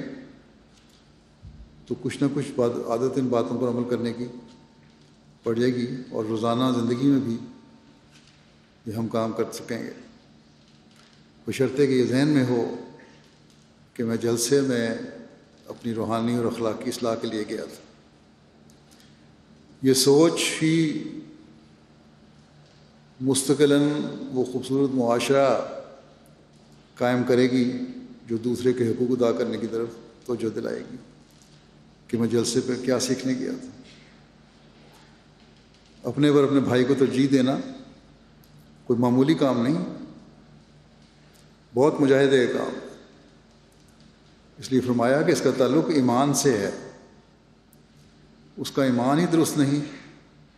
[1.87, 4.27] تو کچھ نہ کچھ بات عادت ان باتوں پر عمل کرنے کی
[5.43, 7.37] پڑ جائے گی اور روزانہ زندگی میں بھی
[8.85, 9.91] یہ ہم کام کر سکیں گے۔
[11.47, 12.75] بشرطے کہ یہ ذہن میں ہو
[13.93, 14.89] کہ میں جلسے میں
[15.79, 17.81] اپنی روحانی اور اخلاقی اصلاح کے لیے گیا تھا۔
[19.81, 21.03] یہ سوچ ہی
[23.21, 23.73] مستقل
[24.31, 25.61] وہ خوبصورت معاشرہ
[26.95, 27.71] قائم کرے گی
[28.27, 29.87] جو دوسرے کے حقوق ادا کرنے کی طرف
[30.25, 30.95] توجہ دلائے گی
[32.07, 33.67] کہ میں جلسے پہ کیا سیکھنے گیا تھا۔
[36.09, 37.57] اپنے پر اپنے بھائی کو ترجیح دینا
[38.83, 39.85] کوئی معمولی کام نہیں،
[41.73, 42.82] بہت مجاہدے کام۔
[44.57, 46.71] اس لیے فرمایا کہ اس کا تعلق ایمان سے ہے۔
[48.57, 49.81] اس کا ایمان ہی درست نہیں،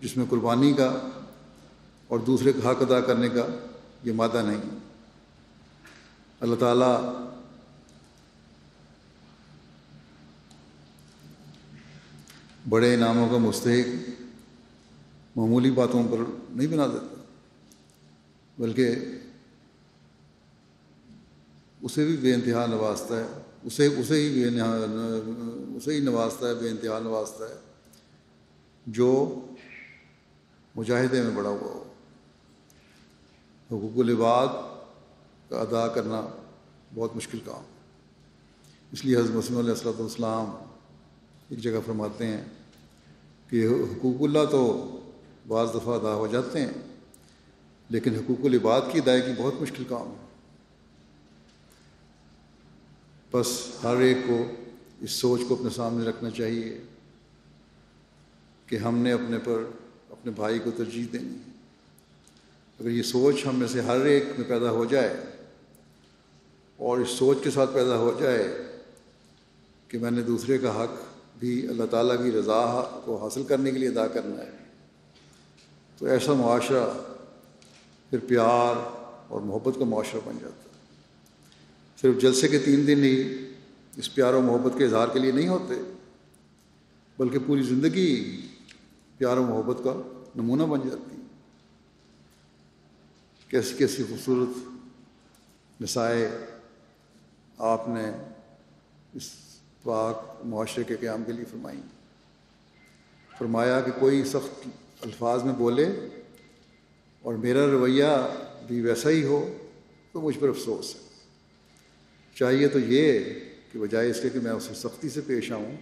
[0.01, 0.99] جس میں قربانی کا
[2.07, 3.47] اور دوسرے کا حق ادا کرنے کا
[4.03, 4.61] یہ مادہ نہیں۔
[6.39, 7.13] اللہ تعالیٰ
[12.69, 14.09] بڑے انعاموں کا مستحق
[15.35, 16.17] معمولی باتوں پر
[16.49, 17.21] نہیں بنا دیتا،
[18.57, 18.95] بلکہ
[21.81, 24.61] اسے بھی بے انتہا نوازتا ہے۔ اسے اسے ہی بے
[25.77, 27.55] اسے ہی نوازتا ہے، بے انتہا نوازتا ہے،
[28.87, 29.11] جو
[30.75, 31.83] مجاہدے میں بڑا ہوا ہو۔
[33.69, 34.47] حقوق العباد
[35.49, 36.21] کا ادا کرنا
[36.95, 37.63] بہت مشکل کام۔
[38.91, 40.55] اس لیے حضرت مسلم علیہ السلۃ والسلام
[41.49, 42.43] ایک جگہ فرماتے ہیں
[43.49, 44.61] کہ حقوق اللہ تو
[45.47, 46.73] بعض دفعہ ادا ہو جاتے ہیں،
[47.89, 50.24] لیکن حقوق العباد کی ادائیگی بہت مشکل کام ہے۔
[53.31, 54.43] بس ہر ایک کو
[55.01, 56.81] اس سوچ کو اپنے سامنے رکھنا چاہیے
[58.67, 59.63] کہ ہم نے اپنے پر
[60.09, 61.51] اپنے بھائی کو ترجیح دینی ہے۔
[62.79, 65.21] اگر یہ سوچ ہم میں سے ہر ایک میں پیدا ہو جائے
[66.77, 68.61] اور اس سوچ کے ساتھ پیدا ہو جائے
[69.87, 70.89] کہ میں نے دوسرے کا حق
[71.39, 74.51] بھی اللہ تعالیٰ کی رضا کو حاصل کرنے کے لیے ادا کرنا ہے،
[75.97, 76.89] تو ایسا معاشرہ
[78.09, 78.75] پھر پیار
[79.27, 80.64] اور محبت کا معاشرہ بن جاتا ہے۔
[82.01, 83.47] صرف جلسے کے تین دن ہی
[83.97, 85.73] اس پیار و محبت کے اظہار کے لیے نہیں ہوتے،
[87.17, 88.41] بلکہ پوری زندگی
[89.17, 89.93] پیار و محبت کا
[90.35, 91.15] نمونہ بن جاتی۔
[93.49, 94.57] کیسی کیسی خوبصورت
[95.81, 96.31] نسائے
[97.57, 98.11] آپ نے
[99.13, 99.29] اس
[99.83, 101.81] پاک معاشرے کے قیام کے لیے فرمائی
[103.37, 104.67] فرمایا کہ کوئی سخت
[105.01, 105.85] الفاظ میں بولے
[107.21, 108.05] اور میرا رویہ
[108.67, 109.57] بھی ویسا ہی ہو
[110.11, 111.04] تو مجھ پر افسوس ہے۔
[112.35, 113.19] چاہیے تو یہ
[113.71, 115.75] کہ بجائے اس کے کہ میں اسے سختی سے پیش آؤں،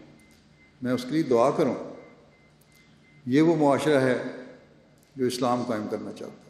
[0.82, 1.76] میں اس کے لیے دعا کروں۔
[3.26, 4.24] یہ وہ معاشرہ ہے
[5.16, 6.50] جو اسلام قائم کرنا چاہتا ہے۔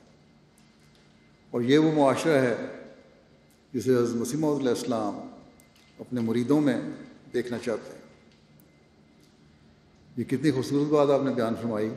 [1.52, 2.56] اور یہ وہ معاشرہ ہے
[3.74, 5.16] جسے حضرت مسیم علیہ السلام
[6.00, 6.82] اپنے مریدوں میں
[7.34, 8.04] دیکھنا چاہتے ہیں۔
[10.18, 11.90] یہ کتنی خوبصورت بات آپ نے بیان فرمائی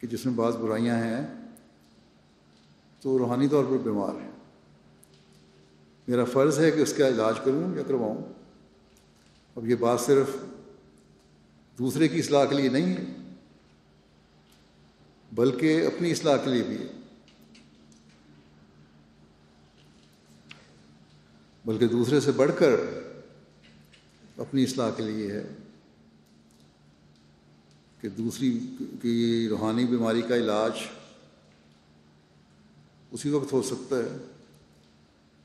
[0.00, 1.26] کہ جس میں بعض برائیاں ہیں
[3.00, 4.33] تو روحانی طور پر بیمار ہیں۔
[6.08, 8.32] میرا فرض ہے کہ اس کا علاج کروں یا کرواؤں۔
[9.56, 10.26] اب یہ بات صرف
[11.78, 13.04] دوسرے کی اصلاح کے لیے نہیں ہے،
[15.32, 16.86] بلکہ اپنی اصلاح کے لیے بھی ہے۔
[21.64, 22.80] بلکہ دوسرے سے بڑھ کر
[24.36, 25.54] اپنی اصلاح کے لیے ہے
[28.00, 28.60] کہ دوسری
[29.02, 30.72] کی روحانی بیماری کا علاج
[33.10, 34.33] اسی وقت ہو سکتا ہے۔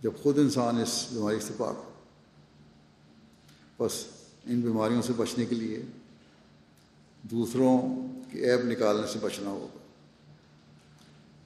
[0.03, 1.93] جب خود انسان اس بیماری سے پاک ہو،
[3.85, 4.05] بس
[4.45, 5.81] ان بیماریوں سے بچنے کے لیے
[7.21, 7.81] دوسروں
[8.31, 9.77] کے عیب نکالنے سے بچنا ہوگا۔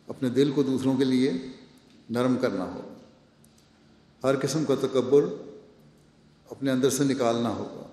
[0.08, 1.32] اپنے دل کو دوسروں کے لیے
[2.10, 2.94] نرم کرنا ہوگا۔
[4.24, 5.26] ہر قسم کا تکبر
[6.50, 7.88] اپنے اندر سے نکالنا ہوگا۔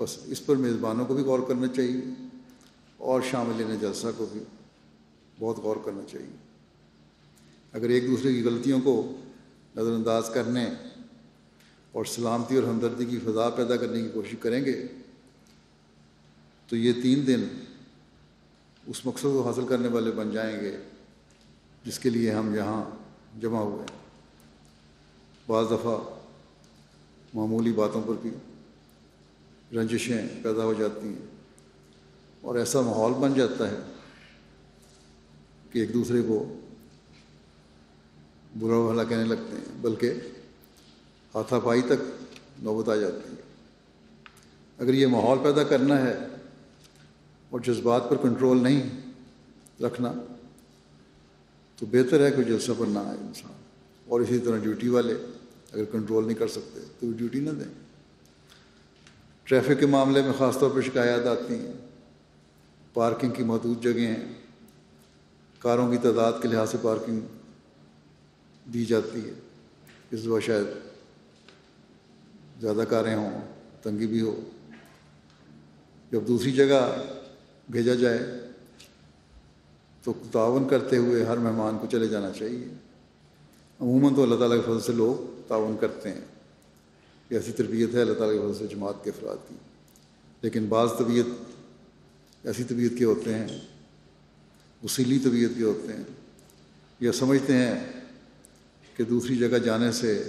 [0.00, 2.26] بس اس پر میزبانوں کو بھی غور کرنا چاہیے
[2.96, 4.40] اور شامل جلسہ کو بھی
[5.38, 6.36] بہت غور کرنا چاہیے۔
[7.72, 9.16] اگر ایک دوسرے کی غلطیوں کو
[9.76, 10.66] نظر انداز کرنے
[11.92, 14.86] اور سلامتی اور ہمدردی کی فضا پیدا کرنے کی کوشش کریں گے،
[16.68, 17.48] تو یہ تین دن
[18.86, 20.76] اس مقصد کو حاصل کرنے والے بن جائیں گے
[21.84, 22.84] جس کے لیے ہم یہاں
[23.40, 24.02] جمع ہوئے ہیں۔
[25.46, 25.96] بعض دفعہ
[27.34, 28.30] معمولی باتوں پر بھی
[29.76, 31.26] رنجشیں پیدا ہو جاتی ہیں
[32.40, 33.76] اور ایسا ماحول بن جاتا ہے
[35.72, 36.60] کہ ایک دوسرے کو
[38.58, 40.12] برا بھلا کہنے لگتے ہیں، بلکہ
[41.34, 42.24] ہاتھا پائی تک
[42.62, 43.42] نوبت آ جاتی ہے۔
[44.78, 46.18] اگر یہ ماحول پیدا کرنا ہے
[47.50, 48.90] اور جذبات پر کنٹرول نہیں
[49.82, 50.12] رکھنا،
[51.76, 53.52] تو بہتر ہے کہ جلسہ پر نہ آئے انسان۔
[54.08, 55.14] اور اسی طرح ڈیوٹی والے
[55.72, 57.72] اگر کنٹرول نہیں کر سکتے، تو ڈیوٹی نہ دیں۔
[59.44, 61.72] ٹریفک کے معاملے میں خاص طور پہ شکایات آتی ہیں۔
[62.94, 64.34] پارکنگ کی محدود جگہیں ہیں
[65.58, 67.20] کاروں کی تعداد کے لحاظ سے پارکنگ
[68.72, 69.34] دی جاتی ہے۔
[70.10, 70.66] اس دفعہ شاید
[72.60, 73.40] زیادہ کاریں ہوں،
[73.82, 74.40] تنگی بھی ہو۔
[76.12, 77.02] جب دوسری جگہ
[77.70, 78.18] بھیجا جائے
[80.02, 82.64] تو تعاون کرتے ہوئے ہر مہمان کو چلے جانا چاہیے۔
[83.80, 86.20] عموماً تو اللہ تعالیٰ کے فضل سے لوگ تعاون کرتے ہیں۔
[87.28, 89.54] کہ ایسی تربیت ہے، اللہ تعالیٰ کے فضل سے جماعت کے افراد کی۔
[90.42, 91.44] لیکن بعض طبیعت
[92.46, 93.48] ایسی طبیعت کے ہوتے ہیں،
[94.84, 96.04] وسیلی طبیعت کے ہوتے ہیں۔
[97.00, 97.93] یا سمجھتے ہیں
[98.94, 100.22] کہ دوسری جگہ جانے سے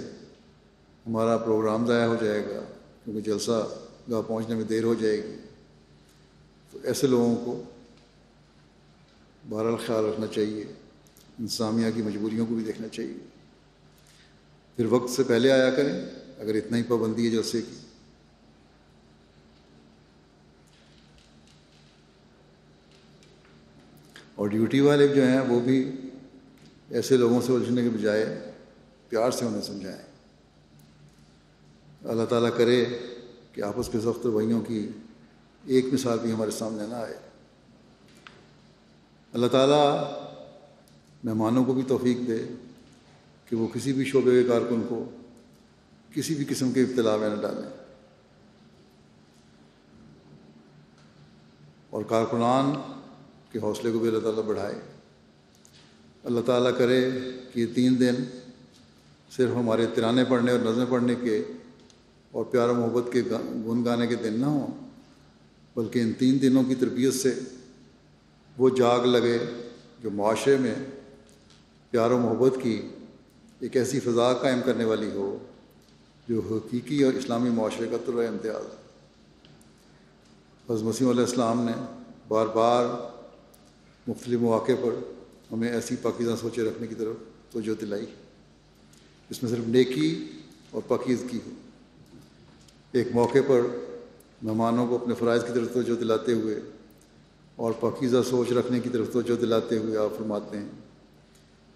[1.06, 2.60] ہمارا پروگرام ضائع ہو جائے گا،
[3.04, 3.68] کیونکہ جلسہ
[4.10, 5.34] گاہ پہنچنے میں دیر ہو جائے گی۔
[6.70, 7.62] تو ایسے لوگوں کو
[9.48, 10.64] بہرحال خیال رکھنا چاہیے
[11.38, 13.14] انسامیہ کی مجبوریوں کو بھی دیکھنا چاہیے۔
[14.76, 16.06] پھر وقت سے پہلے آیا کریں،
[16.38, 17.76] اگر اتنا ہی پابندی ہے جلسے کی۔
[24.34, 25.92] اور ڈیوٹی والے جو ہیں، وہ بھی
[26.90, 28.52] ایسے لوگوں سے الجھنے کے بجائے
[29.08, 30.02] پیار سے انہیں سمجھائیں۔
[32.04, 32.84] اللہ تعالیٰ کرے
[33.52, 34.88] کہ آپس کے سخت رویوں کی
[35.64, 37.18] ایک مثال بھی ہمارے سامنے نہ آئے۔
[39.32, 40.12] اللہ تعالیٰ
[41.24, 42.46] مہمانوں کو بھی توفیق دے
[43.48, 45.10] کہ وہ کسی بھی شعبے کے کارکن کو
[46.14, 47.84] کسی بھی قسم کے ابتلا میں نہ ڈالیں۔
[51.90, 52.92] اور کارکنان
[53.52, 54.80] کے حوصلے کو بھی اللہ تعالیٰ بڑھائے۔
[56.24, 57.10] اللہ تعالیٰ کرے
[57.52, 58.14] کہ یہ تین دن
[59.30, 61.42] صرف ہمارے ترانے پڑھنے اور نظریں پڑھنے کے
[62.30, 63.22] اور پیار و محبت کے
[63.66, 64.66] گن گانے کے دن نہ ہوں،
[65.76, 67.34] بلکہ ان تین دنوں کی تربیت سے
[68.58, 69.38] وہ جاگ لگے
[70.02, 70.74] جو معاشرے میں
[71.90, 72.80] پیار و محبت کی
[73.60, 75.38] ایک ایسی فضا قائم کرنے والی ہو
[76.28, 78.64] جو حقیقی اور اسلامی معاشرے کا طرح امتیاز
[80.70, 81.72] حضرت مسیم علیہ السلام نے
[82.28, 82.84] بار بار
[84.06, 84.94] مختلف مواقع پر
[85.52, 88.06] ہمیں ایسی پاکیزہ سوچے رکھنے کی طرف توجہ دلائی۔
[89.30, 90.24] اس میں صرف نیکی
[90.70, 91.50] اور پاکیزگی ہو۔
[92.92, 93.60] ایک موقع پر
[94.42, 96.60] مہمانوں کو اپنے فرائض کی طرف توجہ دلاتے ہوئے
[97.56, 100.68] اور پاکیزہ سوچ رکھنے کی طرف توجہ دلاتے ہوئے آپ فرماتے ہیں،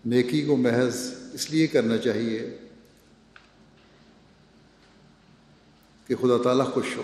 [0.04, 0.96] نیکی کو محض
[1.32, 2.56] اس لیے کرنا چاہیے
[6.06, 7.02] کہ خدا تعالیٰ خوش ہو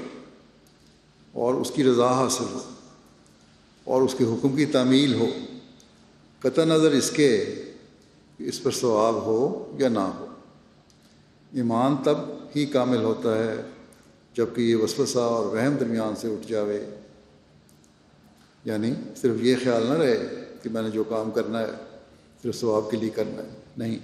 [1.32, 2.70] اور اس کی رضا حاصل ہو
[3.84, 5.26] اور اس کے حکم کی تعمیل ہو۔
[6.40, 7.44] قطع نظر اس کے
[8.38, 10.25] کہ اس پر ثواب ہو یا نہ ہو۔
[11.56, 12.16] ایمان تب
[12.56, 13.56] ہی کامل ہوتا ہے
[14.36, 16.86] جبکہ یہ وسوسہ اور وہم درمیان سے اٹھ جاوے۔
[18.64, 21.98] یعنی صرف یہ خیال نہ رہے کہ میں نے جو کام کرنا ہے،
[22.42, 23.98] صرف ثواب کے لیے کرنا ہے۔ نہیں،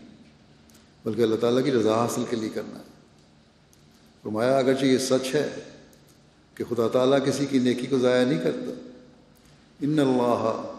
[1.04, 2.84] بلکہ اللہ تعالیٰ کی رضا حاصل کے لیے کرنا ہے۔
[4.22, 5.48] فرمایا، اگرچہ یہ سچ ہے
[6.54, 8.88] کہ خدا تعالیٰ کسی کی نیکی کو ضائع نہیں کرتا۔
[9.80, 10.72] ان اللہ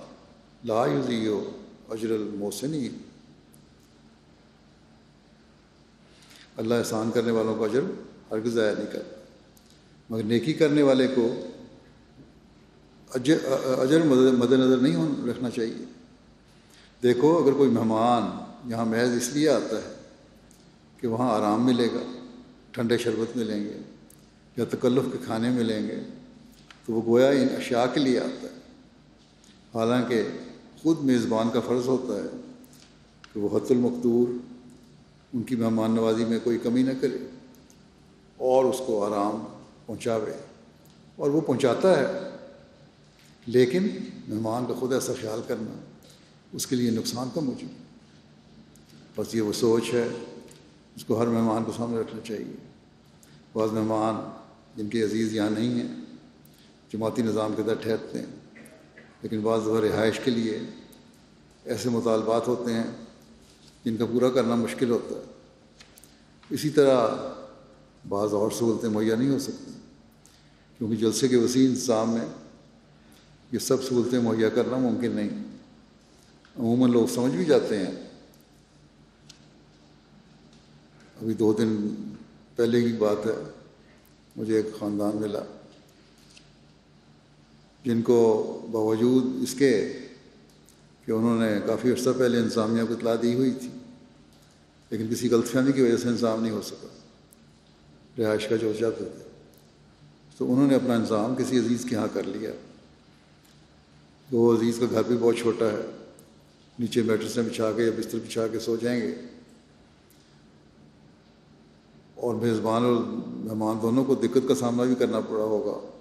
[0.66, 1.50] لا یزیو
[1.90, 2.90] اجر الموسنی
[6.58, 7.82] اللہ احسان کرنے والوں کو اجر
[8.32, 9.16] ہرگز ضائع نہیں کرتا۔
[10.10, 11.28] مگر نیکی کرنے والے کو
[13.14, 15.86] اجر مد نظر نہیں رکھنا چاہیے۔
[17.04, 19.94] دیکھو، اگر کوئی مہمان یہاں محض اس لیے آتا ہے
[20.98, 22.02] کہ وہاں آرام ملے گا،
[22.72, 23.78] ٹھنڈے شربت ملیں گے
[24.58, 26.00] یا تکلف کے کھانے ملیں گے،
[26.86, 28.60] تو وہ گویا ان اشیاء کے لیے آتا ہے۔
[29.76, 30.24] حالانکہ
[30.82, 32.30] خود میزبان کا فرض ہوتا ہے
[33.34, 34.28] کہ وہ حت المقدور
[35.34, 37.18] ان کی مہمان نوازی میں کوئی کمی نہ کرے
[38.38, 39.44] اور اس کو آرام
[39.86, 40.32] پہنچاوے
[41.16, 42.30] اور وہ پہنچاتا ہے۔
[43.46, 43.88] لیکن
[44.28, 45.80] مہمان کا خود ایسا خیال کرنا
[46.54, 47.70] اس کے لیے نقصان کا موجود
[49.16, 50.08] بس یہ وہ سوچ ہے،
[50.96, 52.56] اس کو ہر مہمان کو سامنے رکھنا چاہیے۔
[53.54, 54.16] بعض مہمان
[54.76, 55.96] جن کے عزیز یہاں نہیں ہیں،
[56.94, 58.62] جماعتی نظام کے در ٹھہرتے ہیں،
[59.22, 60.60] لیکن بعض رہائش کے لیے
[61.66, 63.03] ایسے مطالبات ہوتے ہیں
[63.86, 65.22] جن کا پورا کرنا مشکل ہوتا ہے۔
[66.50, 67.16] اسی طرح
[68.10, 69.72] بعض اور سہولتیں مہیا نہیں ہو سکتی۔
[70.78, 72.26] کیونکہ جلسے کے وسیع انتظام میں
[73.52, 75.30] یہ سب سہولتیں مہیا کرنا ممکن نہیں۔
[76.60, 78.10] عموماً لوگ سمجھ بھی جاتے ہیں۔
[81.22, 81.88] ابھی دو دن
[82.56, 83.52] پہلے کی بات ہے،
[84.36, 85.40] مجھے ایک خاندان ملا۔
[87.86, 90.00] جن کو باوجود اس کے
[91.06, 93.70] کہ انہوں نے کافی عرصہ پہلے انتظامیہ کو اطلاع دی ہوئی تھی،
[94.90, 96.88] لیکن کسی غلط فہمی کی وجہ سے انتظام نہیں ہو سکا،
[98.18, 99.30] رہائش کا جو چاہتے تھے
[100.38, 102.52] تو انہوں نے اپنا انتظام کسی عزیز کے یہاں کر لیا۔
[104.32, 106.06] وہ عزیز کا گھر بھی بہت چھوٹا ہے،
[106.80, 109.16] نیچے میٹرسیں بچھا کے یا بستر بچھا کے سو جائیں گے۔
[112.16, 112.96] اور میزبان اور
[113.28, 116.00] مہمان دونوں کو دقت کا سامنا بھی کرنا پڑا ہوگا۔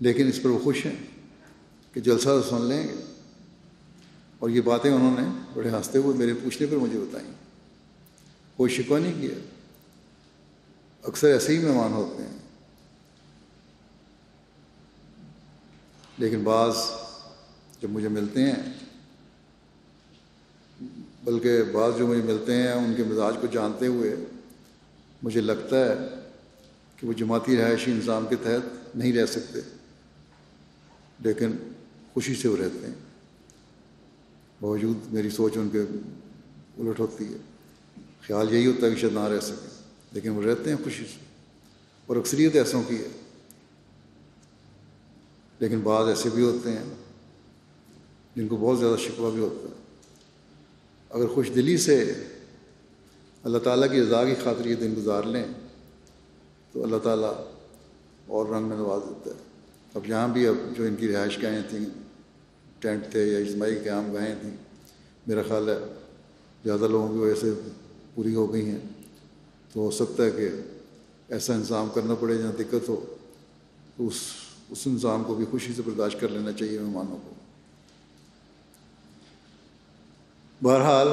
[0.00, 0.96] لیکن اس پر وہ خوش ہیں
[1.92, 3.15] کہ جلسہ سن لیں گے۔
[4.46, 7.32] اور یہ باتیں انہوں نے بڑے ہنستے ہوئے میرے پوچھنے پر مجھے بتائیں۔
[8.56, 9.38] کوئی شکوہ نہیں کیا۔
[11.02, 12.38] اکثر ایسے ہی مہمان ہوتے ہیں۔
[16.18, 16.76] لیکن بعض
[17.82, 18.74] جب مجھے ملتے ہیں،
[21.24, 24.16] بلکہ بعض جو مجھے ملتے ہیں، ان کے مزاج کو جانتے ہوئے
[25.22, 25.94] مجھے لگتا ہے
[26.96, 29.60] کہ وہ جماعتی رہائشی نظام کے تحت نہیں رہ سکتے،
[31.20, 31.52] لیکن
[32.14, 33.05] خوشی سے وہ رہتے ہیں۔
[34.60, 35.80] باوجود میری سوچ ان کے
[36.78, 37.38] الٹ ہوتی ہے۔
[38.26, 41.24] خیال یہی ہوتا ہے کہ شاید نہ رہ سکیں لیکن وہ رہتے ہیں خوشی سے۔
[42.06, 43.08] اور اکثریت ایسوں کی ہے۔
[45.58, 46.84] لیکن بعض ایسے بھی ہوتے ہیں
[48.36, 49.74] جن کو بہت زیادہ شکوہ بھی ہوتا ہے۔
[51.10, 52.14] اگر خوش دلی سے
[53.42, 55.44] اللہ تعالیٰ کی رضا کی خاطر یہ دن گزار لیں،
[56.72, 57.34] تو اللہ تعالیٰ
[58.26, 59.42] اور رنگ میں نواز دیتا ہے۔
[59.94, 62.05] اب یہاں بھی اب جو ان کی رہائش گاہیں تھیں
[62.86, 64.56] ٹینٹ تھے یا اجتماعی قیام گاہیں تھیں۔
[65.26, 65.78] میرا خیال ہے
[66.64, 67.52] زیادہ لوگوں کی وجہ سے
[68.14, 68.78] پوری ہو گئی ہیں۔
[69.72, 70.48] تو ہو سکتا ہے کہ
[71.28, 73.14] ایسا انتظام کرنا پڑے، جہاں دقت ہو،
[73.96, 74.14] تو اس
[74.70, 77.32] اس انظام کو بھی خوشی سے برداشت کر لینا چاہیے مہمانوں کو۔
[80.62, 81.08] بہرحال،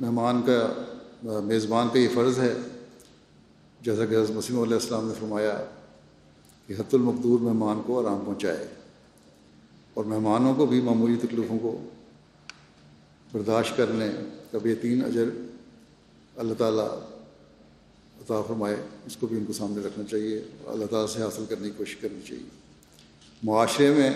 [0.00, 2.54] مہمان کا، میزبان کا یہ فرض ہے،
[3.80, 5.64] جیسا کہ حضرت مسیم علیہ السلام نے فرمایا
[6.66, 8.81] کہ حت المقدور مہمان کو آرام پہنچائے۔
[9.94, 11.88] اور مہمانوں کو بھی معمولی تکلیفوں کو
[13.32, 14.08] برداشت کرنے
[14.50, 15.28] کا بہترین اجر
[16.36, 16.88] اللہ تعالیٰ
[18.20, 18.76] عطا فرمائے،
[19.06, 21.74] اس کو بھی ان کو سامنے رکھنا چاہیے اور اللہ تعالیٰ سے حاصل کرنے کی
[21.76, 22.48] کوشش کرنی چاہیے۔
[23.42, 24.10] معاشرے میں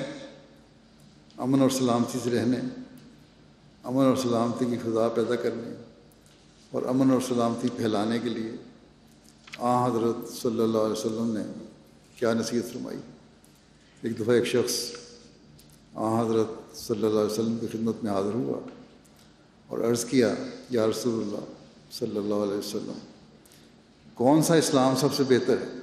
[1.39, 2.61] امن اور سلامتی سے رہنے،
[3.85, 5.75] امن اور سلامتی کی فضا پیدا کرنے
[6.71, 8.53] اور امن اور سلامتی پھیلانے کے لیے
[9.59, 11.43] آ حضرت صلی اللہ علیہ وسلم نے
[12.17, 12.99] کیا نصیحت فرمائی؟
[14.03, 14.75] ایک دفعہ ایک شخص
[15.97, 18.69] آ، حضرت صلی اللہ علیہ وسلم کی خدمت میں حاضر ہوا
[19.69, 20.35] اور عرض کیا،
[20.71, 21.45] یا رسول اللہ
[21.93, 22.99] صلی اللہ علیہ وسلم،
[24.15, 25.79] کون سا اسلام سب سے بہتر ہے؟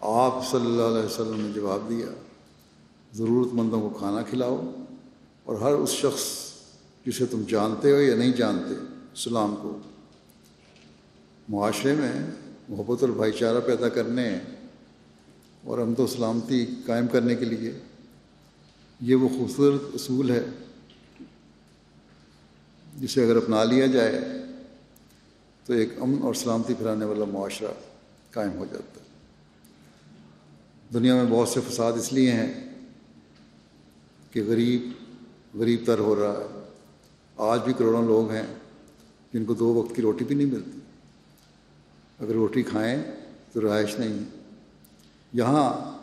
[0.00, 2.06] آپ صلی اللہ علیہ وسلم نے جواب دیا
[3.14, 4.70] ضرورت مندوں کو کھانا کھلاؤ
[5.44, 6.22] اور ہر اس شخص
[7.06, 8.74] جسے تم جانتے ہو یا نہیں جانتے
[9.16, 9.78] سلام کو
[11.48, 12.12] معاشرے میں
[12.68, 14.38] محبت اور بھائی چارہ پیدا کرنے
[15.64, 17.72] اور امد و سلامتی قائم کرنے کے لیے
[19.00, 20.44] یہ وہ خوبصورت اصول ہے
[23.00, 24.20] جسے اگر اپنا لیا جائے
[25.64, 27.72] تو ایک امن اور سلامتی پھیلانے والا معاشرہ
[28.30, 29.06] قائم ہو جاتا ہے۔
[30.94, 32.68] دنیا میں بہت سے فساد اس لیے ہیں
[34.32, 34.82] کہ غریب
[35.54, 36.70] غریب تر ہو رہا ہے۔
[37.36, 38.46] آج بھی کروڑوں لوگ ہیں
[39.32, 40.78] جن کو دو وقت کی روٹی بھی نہیں ملتی۔
[42.18, 43.02] اگر روٹی کھائیں
[43.52, 44.18] تو رہائش نہیں
[45.32, 45.98] یہاں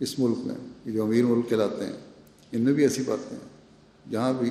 [0.00, 1.92] اس ملک میں یہ جو امیر ملک کہلاتے ہیں،
[2.52, 3.48] ان میں بھی ایسی باتیں ہیں۔
[4.06, 4.50] یہاں بھی،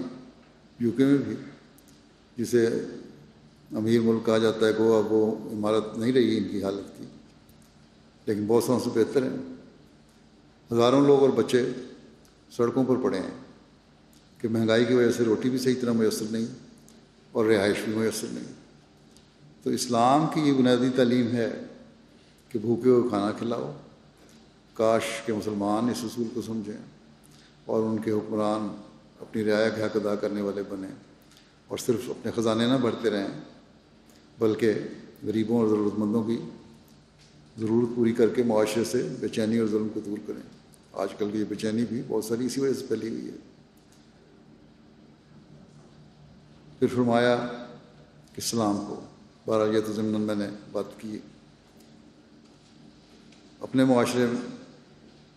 [0.80, 1.36] یو کے میں بھی
[2.38, 2.66] جسے
[3.76, 7.04] امیر ملک کہا جاتا ہے گوا وہ عمارت نہیں رہی، ان کی حالت کی۔
[8.26, 9.56] لیکن بہت سو سے بہتر ہیں۔
[10.74, 11.70] ہزاروں لوگ اور بچے
[12.52, 13.38] سڑکوں پر پڑے ہیں
[14.38, 16.46] کہ مہنگائی کی وجہ سے روٹی بھی صحیح طرح میسر نہیں
[17.32, 18.44] اور رہائش بھی میسر نہیں۔
[19.64, 21.50] تو اسلام کی یہ بنیادی تعلیم ہے
[22.50, 23.72] کہ بھوکے کو کھانا کھلاؤ۔
[24.80, 26.78] کاش کے مسلمان اس اصول کو سمجھیں
[27.66, 28.68] اور ان کے حکمران
[29.20, 30.92] اپنی رعایا کے حق ادا کرنے والے بنیں
[31.68, 33.28] اور صرف اپنے خزانے نہ بھرتے رہیں،
[34.40, 34.74] بلکہ
[35.24, 36.38] غریبوں اور ضرورت مندوں کی
[37.60, 40.42] ضرورت پوری کر کے معاشرے سے بے چینی اور ظلم کو دور کریں۔
[40.94, 43.38] آج کل کی یہ بے چینی بھی بہت ساری اسی وجہ سے پھیلی ہوئی ہے۔
[46.80, 47.36] پھر فرمایا
[48.36, 49.02] کہ اسلام کو،
[49.46, 51.20] بارہ یہ تو ضمن میں نے بات کی
[53.60, 54.26] اپنے معاشرے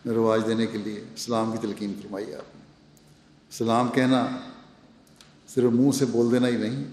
[0.06, 2.62] رواج دینے کے لیے اسلام کی تلقین فرمائی آپ نے۔
[3.50, 4.26] سلام کہنا
[5.48, 6.84] صرف منہ سے بول دینا ہی نہیں،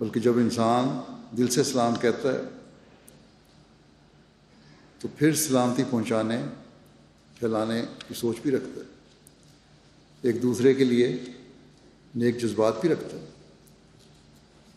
[0.00, 1.00] بلکہ جب انسان
[1.36, 2.40] دل سے سلام کہتا ہے،
[4.98, 6.42] تو پھر سلامتی پہنچانے،
[7.38, 8.86] پھیلانے کی سوچ بھی رکھتا ہے۔
[10.22, 11.16] ایک دوسرے کے لیے
[12.14, 13.24] نیک جذبات بھی رکھتا ہے۔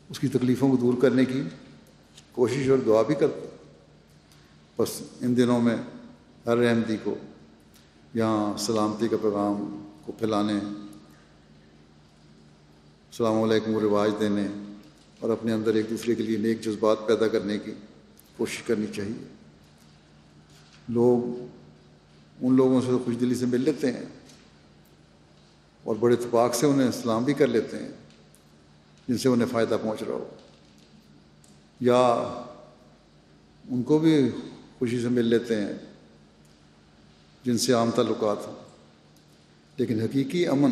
[0.10, 1.44] اس کی تکلیفوں کو دور کرنے کی
[2.32, 3.56] کوشش اور دعا بھی کرتا ہے۔
[4.78, 5.78] بس ان دنوں میں
[6.50, 7.16] ہر احمدی کو
[8.14, 14.48] یہاں سلامتی کا پیغام کو پھیلانے، السلام علیکم و رواج دینے
[15.20, 17.74] اور اپنے اندر ایک دوسرے کے لیے نیک جذبات پیدا کرنے کی
[18.38, 19.28] کوشش کرنی چاہیے۔
[20.90, 21.48] لوگ
[22.42, 24.06] ان لوگوں سے خوش دلی سے مل لیتے ہیں
[25.84, 27.92] اور بڑے اتفاق سے انہیں اسلام بھی کر لیتے ہیں
[29.08, 30.30] جن سے انہیں فائدہ پہنچ رہا ہو۔
[31.80, 32.24] یا
[33.70, 34.30] ان کو بھی
[34.80, 35.89] خوشی سے مل لیتے ہیں۔
[37.44, 38.56] جن سے عام تعلقات ہوں
[39.78, 40.72] لیکن حقیقی امن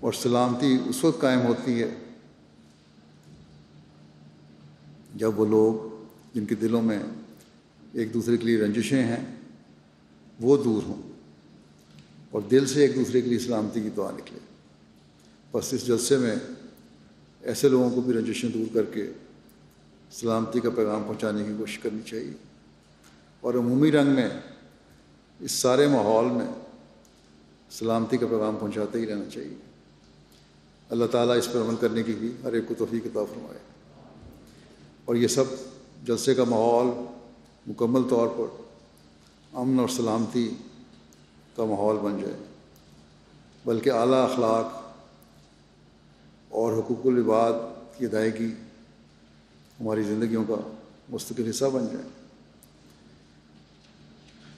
[0.00, 1.94] اور سلامتی اس وقت قائم ہوتی ہے
[5.14, 6.04] جب وہ لوگ
[6.34, 6.98] جن کے دلوں میں
[7.92, 9.36] ایک دوسرے کے لیے رنجشیں ہیں،
[10.40, 11.02] وہ دور ہوں
[12.30, 14.38] اور دل سے ایک دوسرے کے لیے سلامتی کی دعا نکلے۔
[15.52, 16.36] بس اس جلسے میں
[17.42, 19.12] ایسے لوگوں کو بھی رنجشیں دور کر کے
[20.10, 22.32] سلامتی کا پیغام پہنچانے کی کوشش کرنی چاہیے۔
[23.40, 24.28] اور عمومی رنگ میں
[25.44, 26.46] اس سارے ماحول میں
[27.70, 29.54] سلامتی کا پیغام پہنچاتے ہی رہنا چاہیے۔
[30.90, 33.58] اللہ تعالیٰ اس پر عمل کرنے کی بھی ہر ایک کو توفیق عطا فرمائے۔
[35.04, 35.44] اور یہ سب
[36.04, 36.86] جلسے کا ماحول
[37.66, 38.62] مکمل طور پر
[39.56, 40.54] امن اور سلامتی
[41.56, 42.34] کا ماحول بن جائے۔
[43.64, 44.94] بلکہ اعلیٰ اخلاق
[46.48, 47.52] اور حقوق العباد
[47.98, 48.50] کی ادائیگی
[49.80, 50.72] ہماری زندگیوں کا
[51.08, 52.23] مستقل حصہ بن جائے۔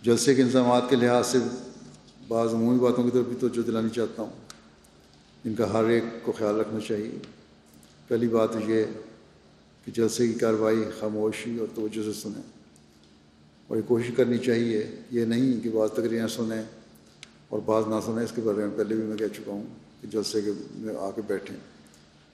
[0.06, 1.38] جلسے کے انتظامات کے لحاظ سے
[2.28, 4.30] بعض عمومی باتوں کی طرف بھی توجہ دلانی چاہتا ہوں۔
[5.44, 7.18] ان کا ہر ایک کو خیال رکھنا چاہیے۔
[8.08, 8.84] پہلی بات یہ
[9.84, 12.42] کہ جلسے کی کارروائی خاموشی اور توجہ سے سنیں۔
[13.66, 16.62] اور یہ کوشش کرنی چاہیے۔ یہ نہیں کہ بعض تقریریں سنیں
[17.48, 19.64] اور بعض نہ سنیں۔ اس کے بارے میں پہلے بھی میں کہہ چکا ہوں
[20.00, 21.56] کہ جلسے کے میں آ کے بیٹھیں۔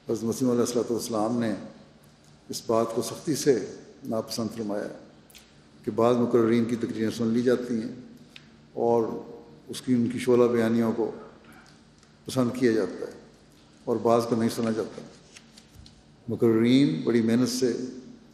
[0.09, 1.55] بس مسیم علیہ السلۃ والسلام نے
[2.49, 3.67] اس بات کو سختی سے
[4.05, 4.89] ناپسند فرمایا۔
[5.85, 7.93] کہ بعض مقررین کی تقریریں سن لی جاتی ہیں
[8.73, 9.03] اور
[9.69, 11.11] اس کی ان کی شعلہ بیانیوں کو
[12.25, 13.13] پسند کیا جاتا ہے
[13.85, 15.03] اور بعض کو نہیں سنا جاتا
[16.29, 17.73] مقررین بڑی محنت سے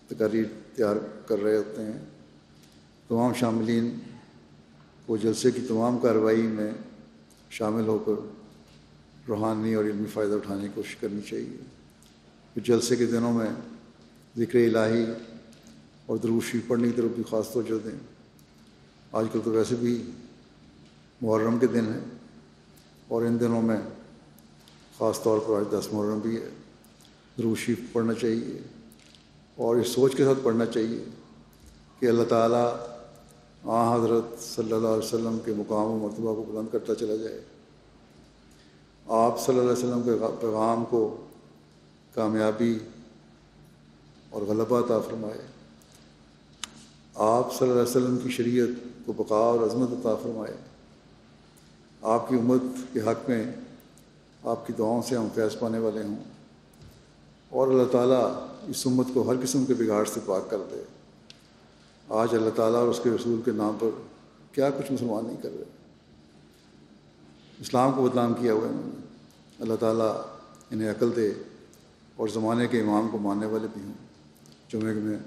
[0.09, 0.45] تقاریر
[0.77, 0.97] تیار
[1.27, 2.05] کر رہے ہوتے ہیں۔
[3.09, 3.99] تمام شاملین
[5.07, 6.71] کو جلسے کی تمام کارروائی میں
[7.51, 8.33] شامل ہو کر
[9.29, 11.57] روحانی اور علمی فائدہ اٹھانے کی کوشش کرنی چاہیے۔
[12.57, 13.47] جلسے کے دنوں میں
[14.39, 15.05] ذکر الہی
[16.09, 17.99] اور دروشی پڑھنے کی طرف بھی خاص توجہ دیں۔
[19.13, 20.11] آج کل تو ویسے بھی
[21.21, 22.01] محرم کے دن ہیں
[23.09, 23.77] اور ان دنوں میں
[24.99, 26.49] خاص طور پر آج دس محرم بھی ہے۔
[27.39, 28.59] دروشی پڑھنا چاہیے
[29.57, 31.05] اور اس سوچ کے ساتھ پڑھنا چاہیے
[32.01, 32.77] کہ اللہ تعالیٰ
[33.65, 37.41] آ حضرت صلی اللہ علیہ وسلم کے مقام و مرتبہ کو بلند کرتا چلا جائے۔
[39.09, 41.27] آپ صلی اللہ علیہ وسلم کے پیغام کو
[42.15, 42.79] کامیابی
[44.31, 45.58] اور غلبہ عطا فرمائے۔
[47.19, 48.69] آپ صلی اللہ علیہ وسلم کی شریعت
[49.07, 50.57] کو بقا اور عظمت عطا فرمائے۔
[52.03, 52.63] آپ کی امت
[52.93, 53.45] کے حق میں
[54.45, 56.17] آپ کی دعاؤں سے ہم فیض پانے والے ہوں۔
[57.49, 60.83] اور اللہ تعالیٰ اس امت کو ہر قسم کے بگاڑ سے پاک کر دے۔
[62.09, 63.89] آج اللہ تعالیٰ اور اس کے رسول کے نام پر
[64.53, 65.65] کیا کچھ مسلمان نہیں کر رہے۔
[67.61, 69.07] اسلام کو بدنام کیا ہوا انہوں نے۔
[69.61, 70.23] اللہ تعالیٰ
[70.71, 71.33] انہیں عقل دے
[72.17, 73.93] اور زمانے کے امام کو ماننے والے بھی ہوں۔
[74.73, 75.19] جمعے میں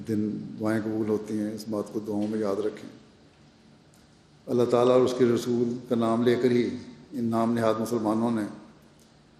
[0.00, 0.30] دن
[0.60, 2.90] دعائیں قبول ہوتی ہیں، اس بات کو دعاؤں میں یاد رکھیں۔
[4.46, 6.76] اللہ تعالیٰ اور اس کے رسول کا نام لے کر ہی
[7.12, 8.42] ان نام نہاد مسلمانوں نے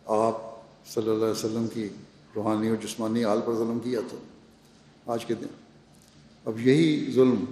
[0.07, 0.37] آپ
[0.87, 1.89] صلی اللہ علیہ وسلم کی
[2.37, 4.17] روحانی اور جسمانی آل پر ظلم کیا تھا۔
[5.13, 5.47] آج کے دن۔
[6.45, 7.45] اب یہی ظلم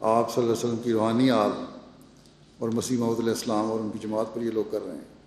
[0.00, 1.50] آپ صلی اللہ علیہ وسلم کی روحانی آل
[2.58, 5.20] اور مسیح محمد علیہ السلام اور ان کی جماعت پر یہ لوگ کر رہے ہیں۔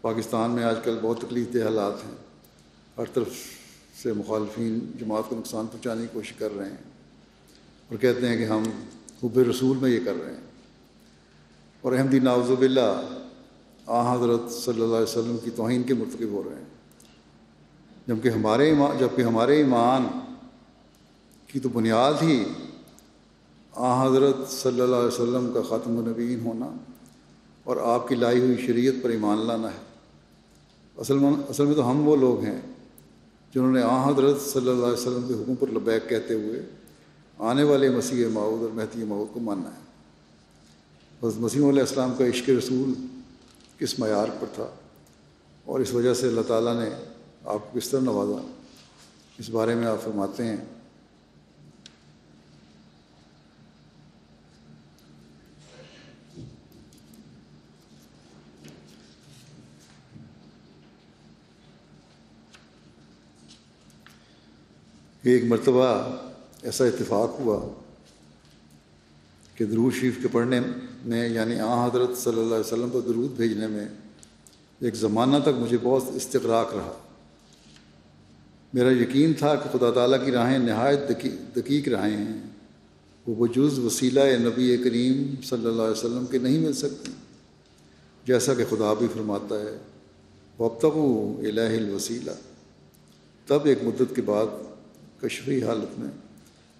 [0.00, 2.14] پاکستان میں آج کل بہت تکلیف دہ حالات ہیں۔
[2.98, 3.28] ہر طرف
[4.02, 6.76] سے مخالفین جماعت کو نقصان پہنچانے کی کوشش کر رہے ہیں
[7.88, 8.62] اور کہتے ہیں کہ ہم
[9.22, 10.40] حب رسول میں یہ کر رہے ہیں۔
[11.80, 13.02] اور احمدی ناوز باللہ
[13.86, 16.64] آ حضرت صلی اللہ علیہ وسلم کی توہین کے مرتکب ہو رہے ہیں۔
[18.06, 20.06] جبکہ ہمارے ایمان جبکہ ہمارے ایمان
[21.46, 22.44] کی تو بنیاد ہی
[23.72, 26.70] آ حضرت صلی اللہ علیہ وسلم کا خاتم النبین ہونا
[27.64, 29.82] اور آپ کی لائی ہوئی شریعت پر ایمان لانا ہے۔
[30.96, 32.60] اصل میں اصل میں تو ہم وہ لوگ ہیں
[33.54, 36.62] جنہوں نے آ حضرت صلی اللہ علیہ وسلم کے حکم پر لبیک کہتے ہوئے
[37.38, 39.90] آنے والے مسیح ماؤد اور مہتی ماؤد کو ماننا ہے۔
[41.22, 42.92] حضرت مسیح علیہ السلام کا عشق رسول
[43.78, 44.66] کس معیار پر تھا؟
[45.64, 46.90] اور اس وجہ سے اللہ تعالیٰ نے
[47.44, 48.46] آپ کو کس طرح نوازا؟
[49.38, 50.56] اس بارے میں آپ فرماتے ہیں
[65.22, 65.86] ایک مرتبہ
[66.62, 67.68] ایسا اتفاق ہوا
[69.54, 70.60] کہ درود شریف کے پڑھنے
[71.04, 73.88] میں یعنی آ حضرت صلی اللہ علیہ وسلم کو درود بھیجنے میں
[74.80, 76.92] ایک زمانہ تک مجھے بہت استقراق رہا۔
[78.74, 81.00] میرا یقین تھا کہ خدا تعالیٰ کی راہیں نہایت
[81.56, 82.42] دقیق راہیں ہیں۔
[83.26, 87.12] وہ بجوز وسیلہ نبی کریم صلی اللہ علیہ وسلم کے نہیں مل سکتی
[88.26, 89.78] جیسا کہ خدا بھی فرماتا ہے
[90.58, 90.96] وب تک
[91.48, 92.30] الہ الوسیلہ۔
[93.46, 94.46] تب ایک مدت کے بعد
[95.22, 96.08] کشفی حالت میں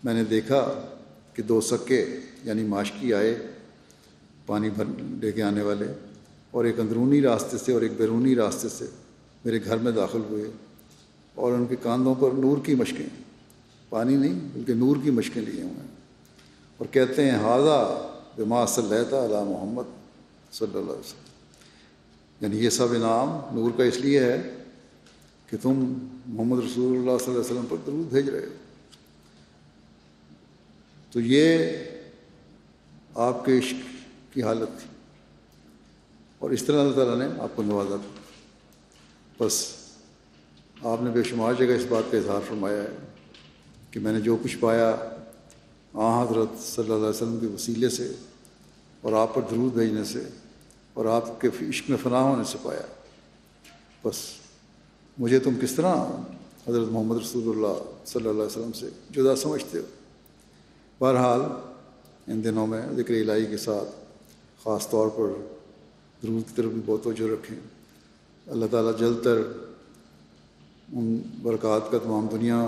[0.04, 0.86] میں نے دیکھا
[1.34, 2.06] کہ دو سکے
[2.44, 3.46] یعنی ماشکی آئے،
[4.46, 4.84] پانی بھر
[5.20, 5.86] لے کے آنے والے
[6.50, 8.84] اور ایک اندرونی راستے سے اور ایک بیرونی راستے سے
[9.44, 10.50] میرے گھر میں داخل ہوئے
[11.34, 13.22] اور ان کے کاندھوں پر نور کی مشقیں
[13.88, 15.86] پانی نہیں بلکہ نور کی مشقیں لیے ہوئے ہیں
[16.76, 19.82] اور کہتے ہیں حاضہ بما صلی اللہ محمد
[20.52, 21.24] صلی اللہ علیہ وسلم.
[22.40, 24.42] یعنی یہ سب انعام نور کا اس لیے ہے
[25.50, 25.94] کہ تم
[26.26, 28.54] محمد رسول اللہ صلی اللہ علیہ وسلم پر درود بھیج رہے ہو۔
[31.10, 31.58] تو یہ
[33.14, 33.74] آپ کے عشق
[34.34, 34.88] کی حالت تھی۔
[36.38, 38.20] اور اس طرح اللہ تعالیٰ نے آپ کو نوازا تھا۔
[39.44, 39.74] بس
[40.82, 42.96] آپ نے بے شمار جگہ اس بات کا اظہار فرمایا ہے
[43.90, 44.96] کہ میں نے جو کچھ پایا
[45.94, 48.12] آ حضرت صلی اللہ علیہ وسلم کے وسیلے سے
[49.00, 50.22] اور آپ پر درود بھیجنے سے
[50.94, 52.82] اور آپ کے عشق میں فنا ہونے سے پایا۔
[54.04, 54.39] بس
[55.20, 55.94] مجھے تم کس طرح
[56.68, 59.84] حضرت محمد رسول اللہ صلی اللہ علیہ وسلم سے جدا سمجھتے ہو؟
[61.00, 61.40] بہرحال،
[62.26, 63.88] ان دنوں میں ذکر الہی کے ساتھ
[64.62, 65.28] خاص طور پر
[66.22, 67.60] ضرورت کی طرف بھی بہت توجہ رکھیں۔
[68.46, 69.40] اللہ تعالیٰ جلد تر
[70.92, 72.60] ان برکات کا تمام دنیا،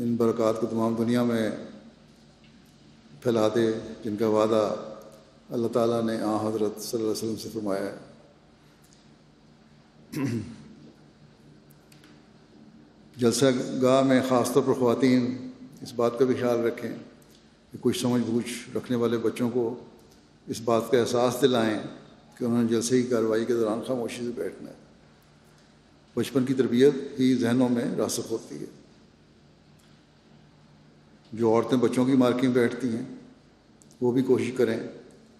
[0.00, 1.50] ان برکات کو تمام دنیا میں
[3.22, 3.70] پھیلا دے
[4.04, 4.74] جن کا وعدہ
[5.50, 7.96] اللہ تعالیٰ نے آ حضرت صلی اللہ علیہ وسلم سے فرمایا ہے۔
[13.18, 13.44] جلسہ
[13.82, 15.50] گاہ میں خاص طور پر خواتین،
[15.80, 16.90] اس بات کا بھی خیال رکھیں
[17.72, 19.84] کہ کچھ سمجھ بوجھ رکھنے والے بچوں کو
[20.46, 21.78] اس بات کا احساس دلائیں
[22.38, 24.76] کہ انہوں نے جلسے کی کارروائی کے دوران خاموشی سے بیٹھنا ہے۔
[26.14, 28.66] بچپن کی تربیت ہی ذہنوں میں راسخ ہوتی ہے۔
[31.32, 33.04] جو عورتیں بچوں کی مارکنگ بیٹھتی ہیں،
[34.00, 34.80] وہ بھی کوشش کریں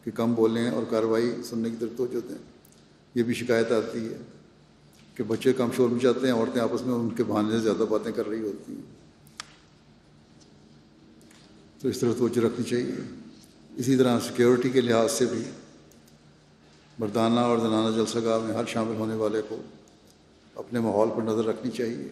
[0.05, 2.39] کہ کم بولیں اور کارروائی سننے کی طرف توجہ دیں۔
[3.15, 4.38] یہ بھی شکایت آتی ہے۔
[5.19, 7.83] کہ بچے کم شور میں جاتے ہیں، عورتیں آپس میں ان کے بہانے سے زیادہ
[7.83, 8.83] باتیں کر رہی ہوتی ہیں۔
[11.81, 12.95] تو اس طرح توجہ رکھنی چاہیے۔
[13.77, 15.43] اسی طرح سیکیورٹی کے لحاظ سے بھی
[16.99, 19.63] مردانہ اور زنانہ جلسہ گاہ میں ہر شامل ہونے والے کو
[20.55, 22.09] اپنے ماحول پر نظر رکھنی چاہیے۔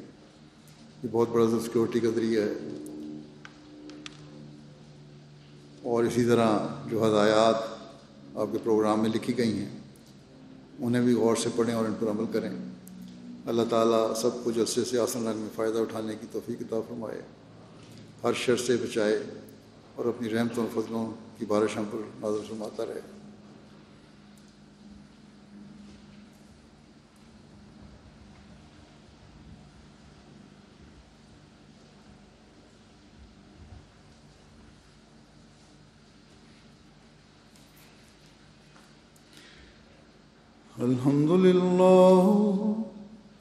[1.02, 2.54] یہ بہت بڑا سیکیورٹی کا ذریعہ ہے۔
[5.82, 6.58] اور اسی طرح
[6.90, 7.54] جو ہدایات
[8.36, 9.78] آپ کے پروگرام میں لکھی گئی ہیں،
[10.78, 12.75] انہیں بھی غور سے پڑھیں اور ان پر عمل کریں۔
[13.46, 17.22] اللہ تعالیٰ سب کو جلسے سے آسن رنگ میں فائدہ اٹھانے کی توفیق کتاب فرمائے،
[18.22, 19.22] ہر شر سے بچائے
[19.94, 21.06] اور اپنی رحمتوں اور فضلوں
[21.38, 23.00] کی بارش ہم پر نازر فرماتا رہے۔
[40.78, 42.75] الحمد لله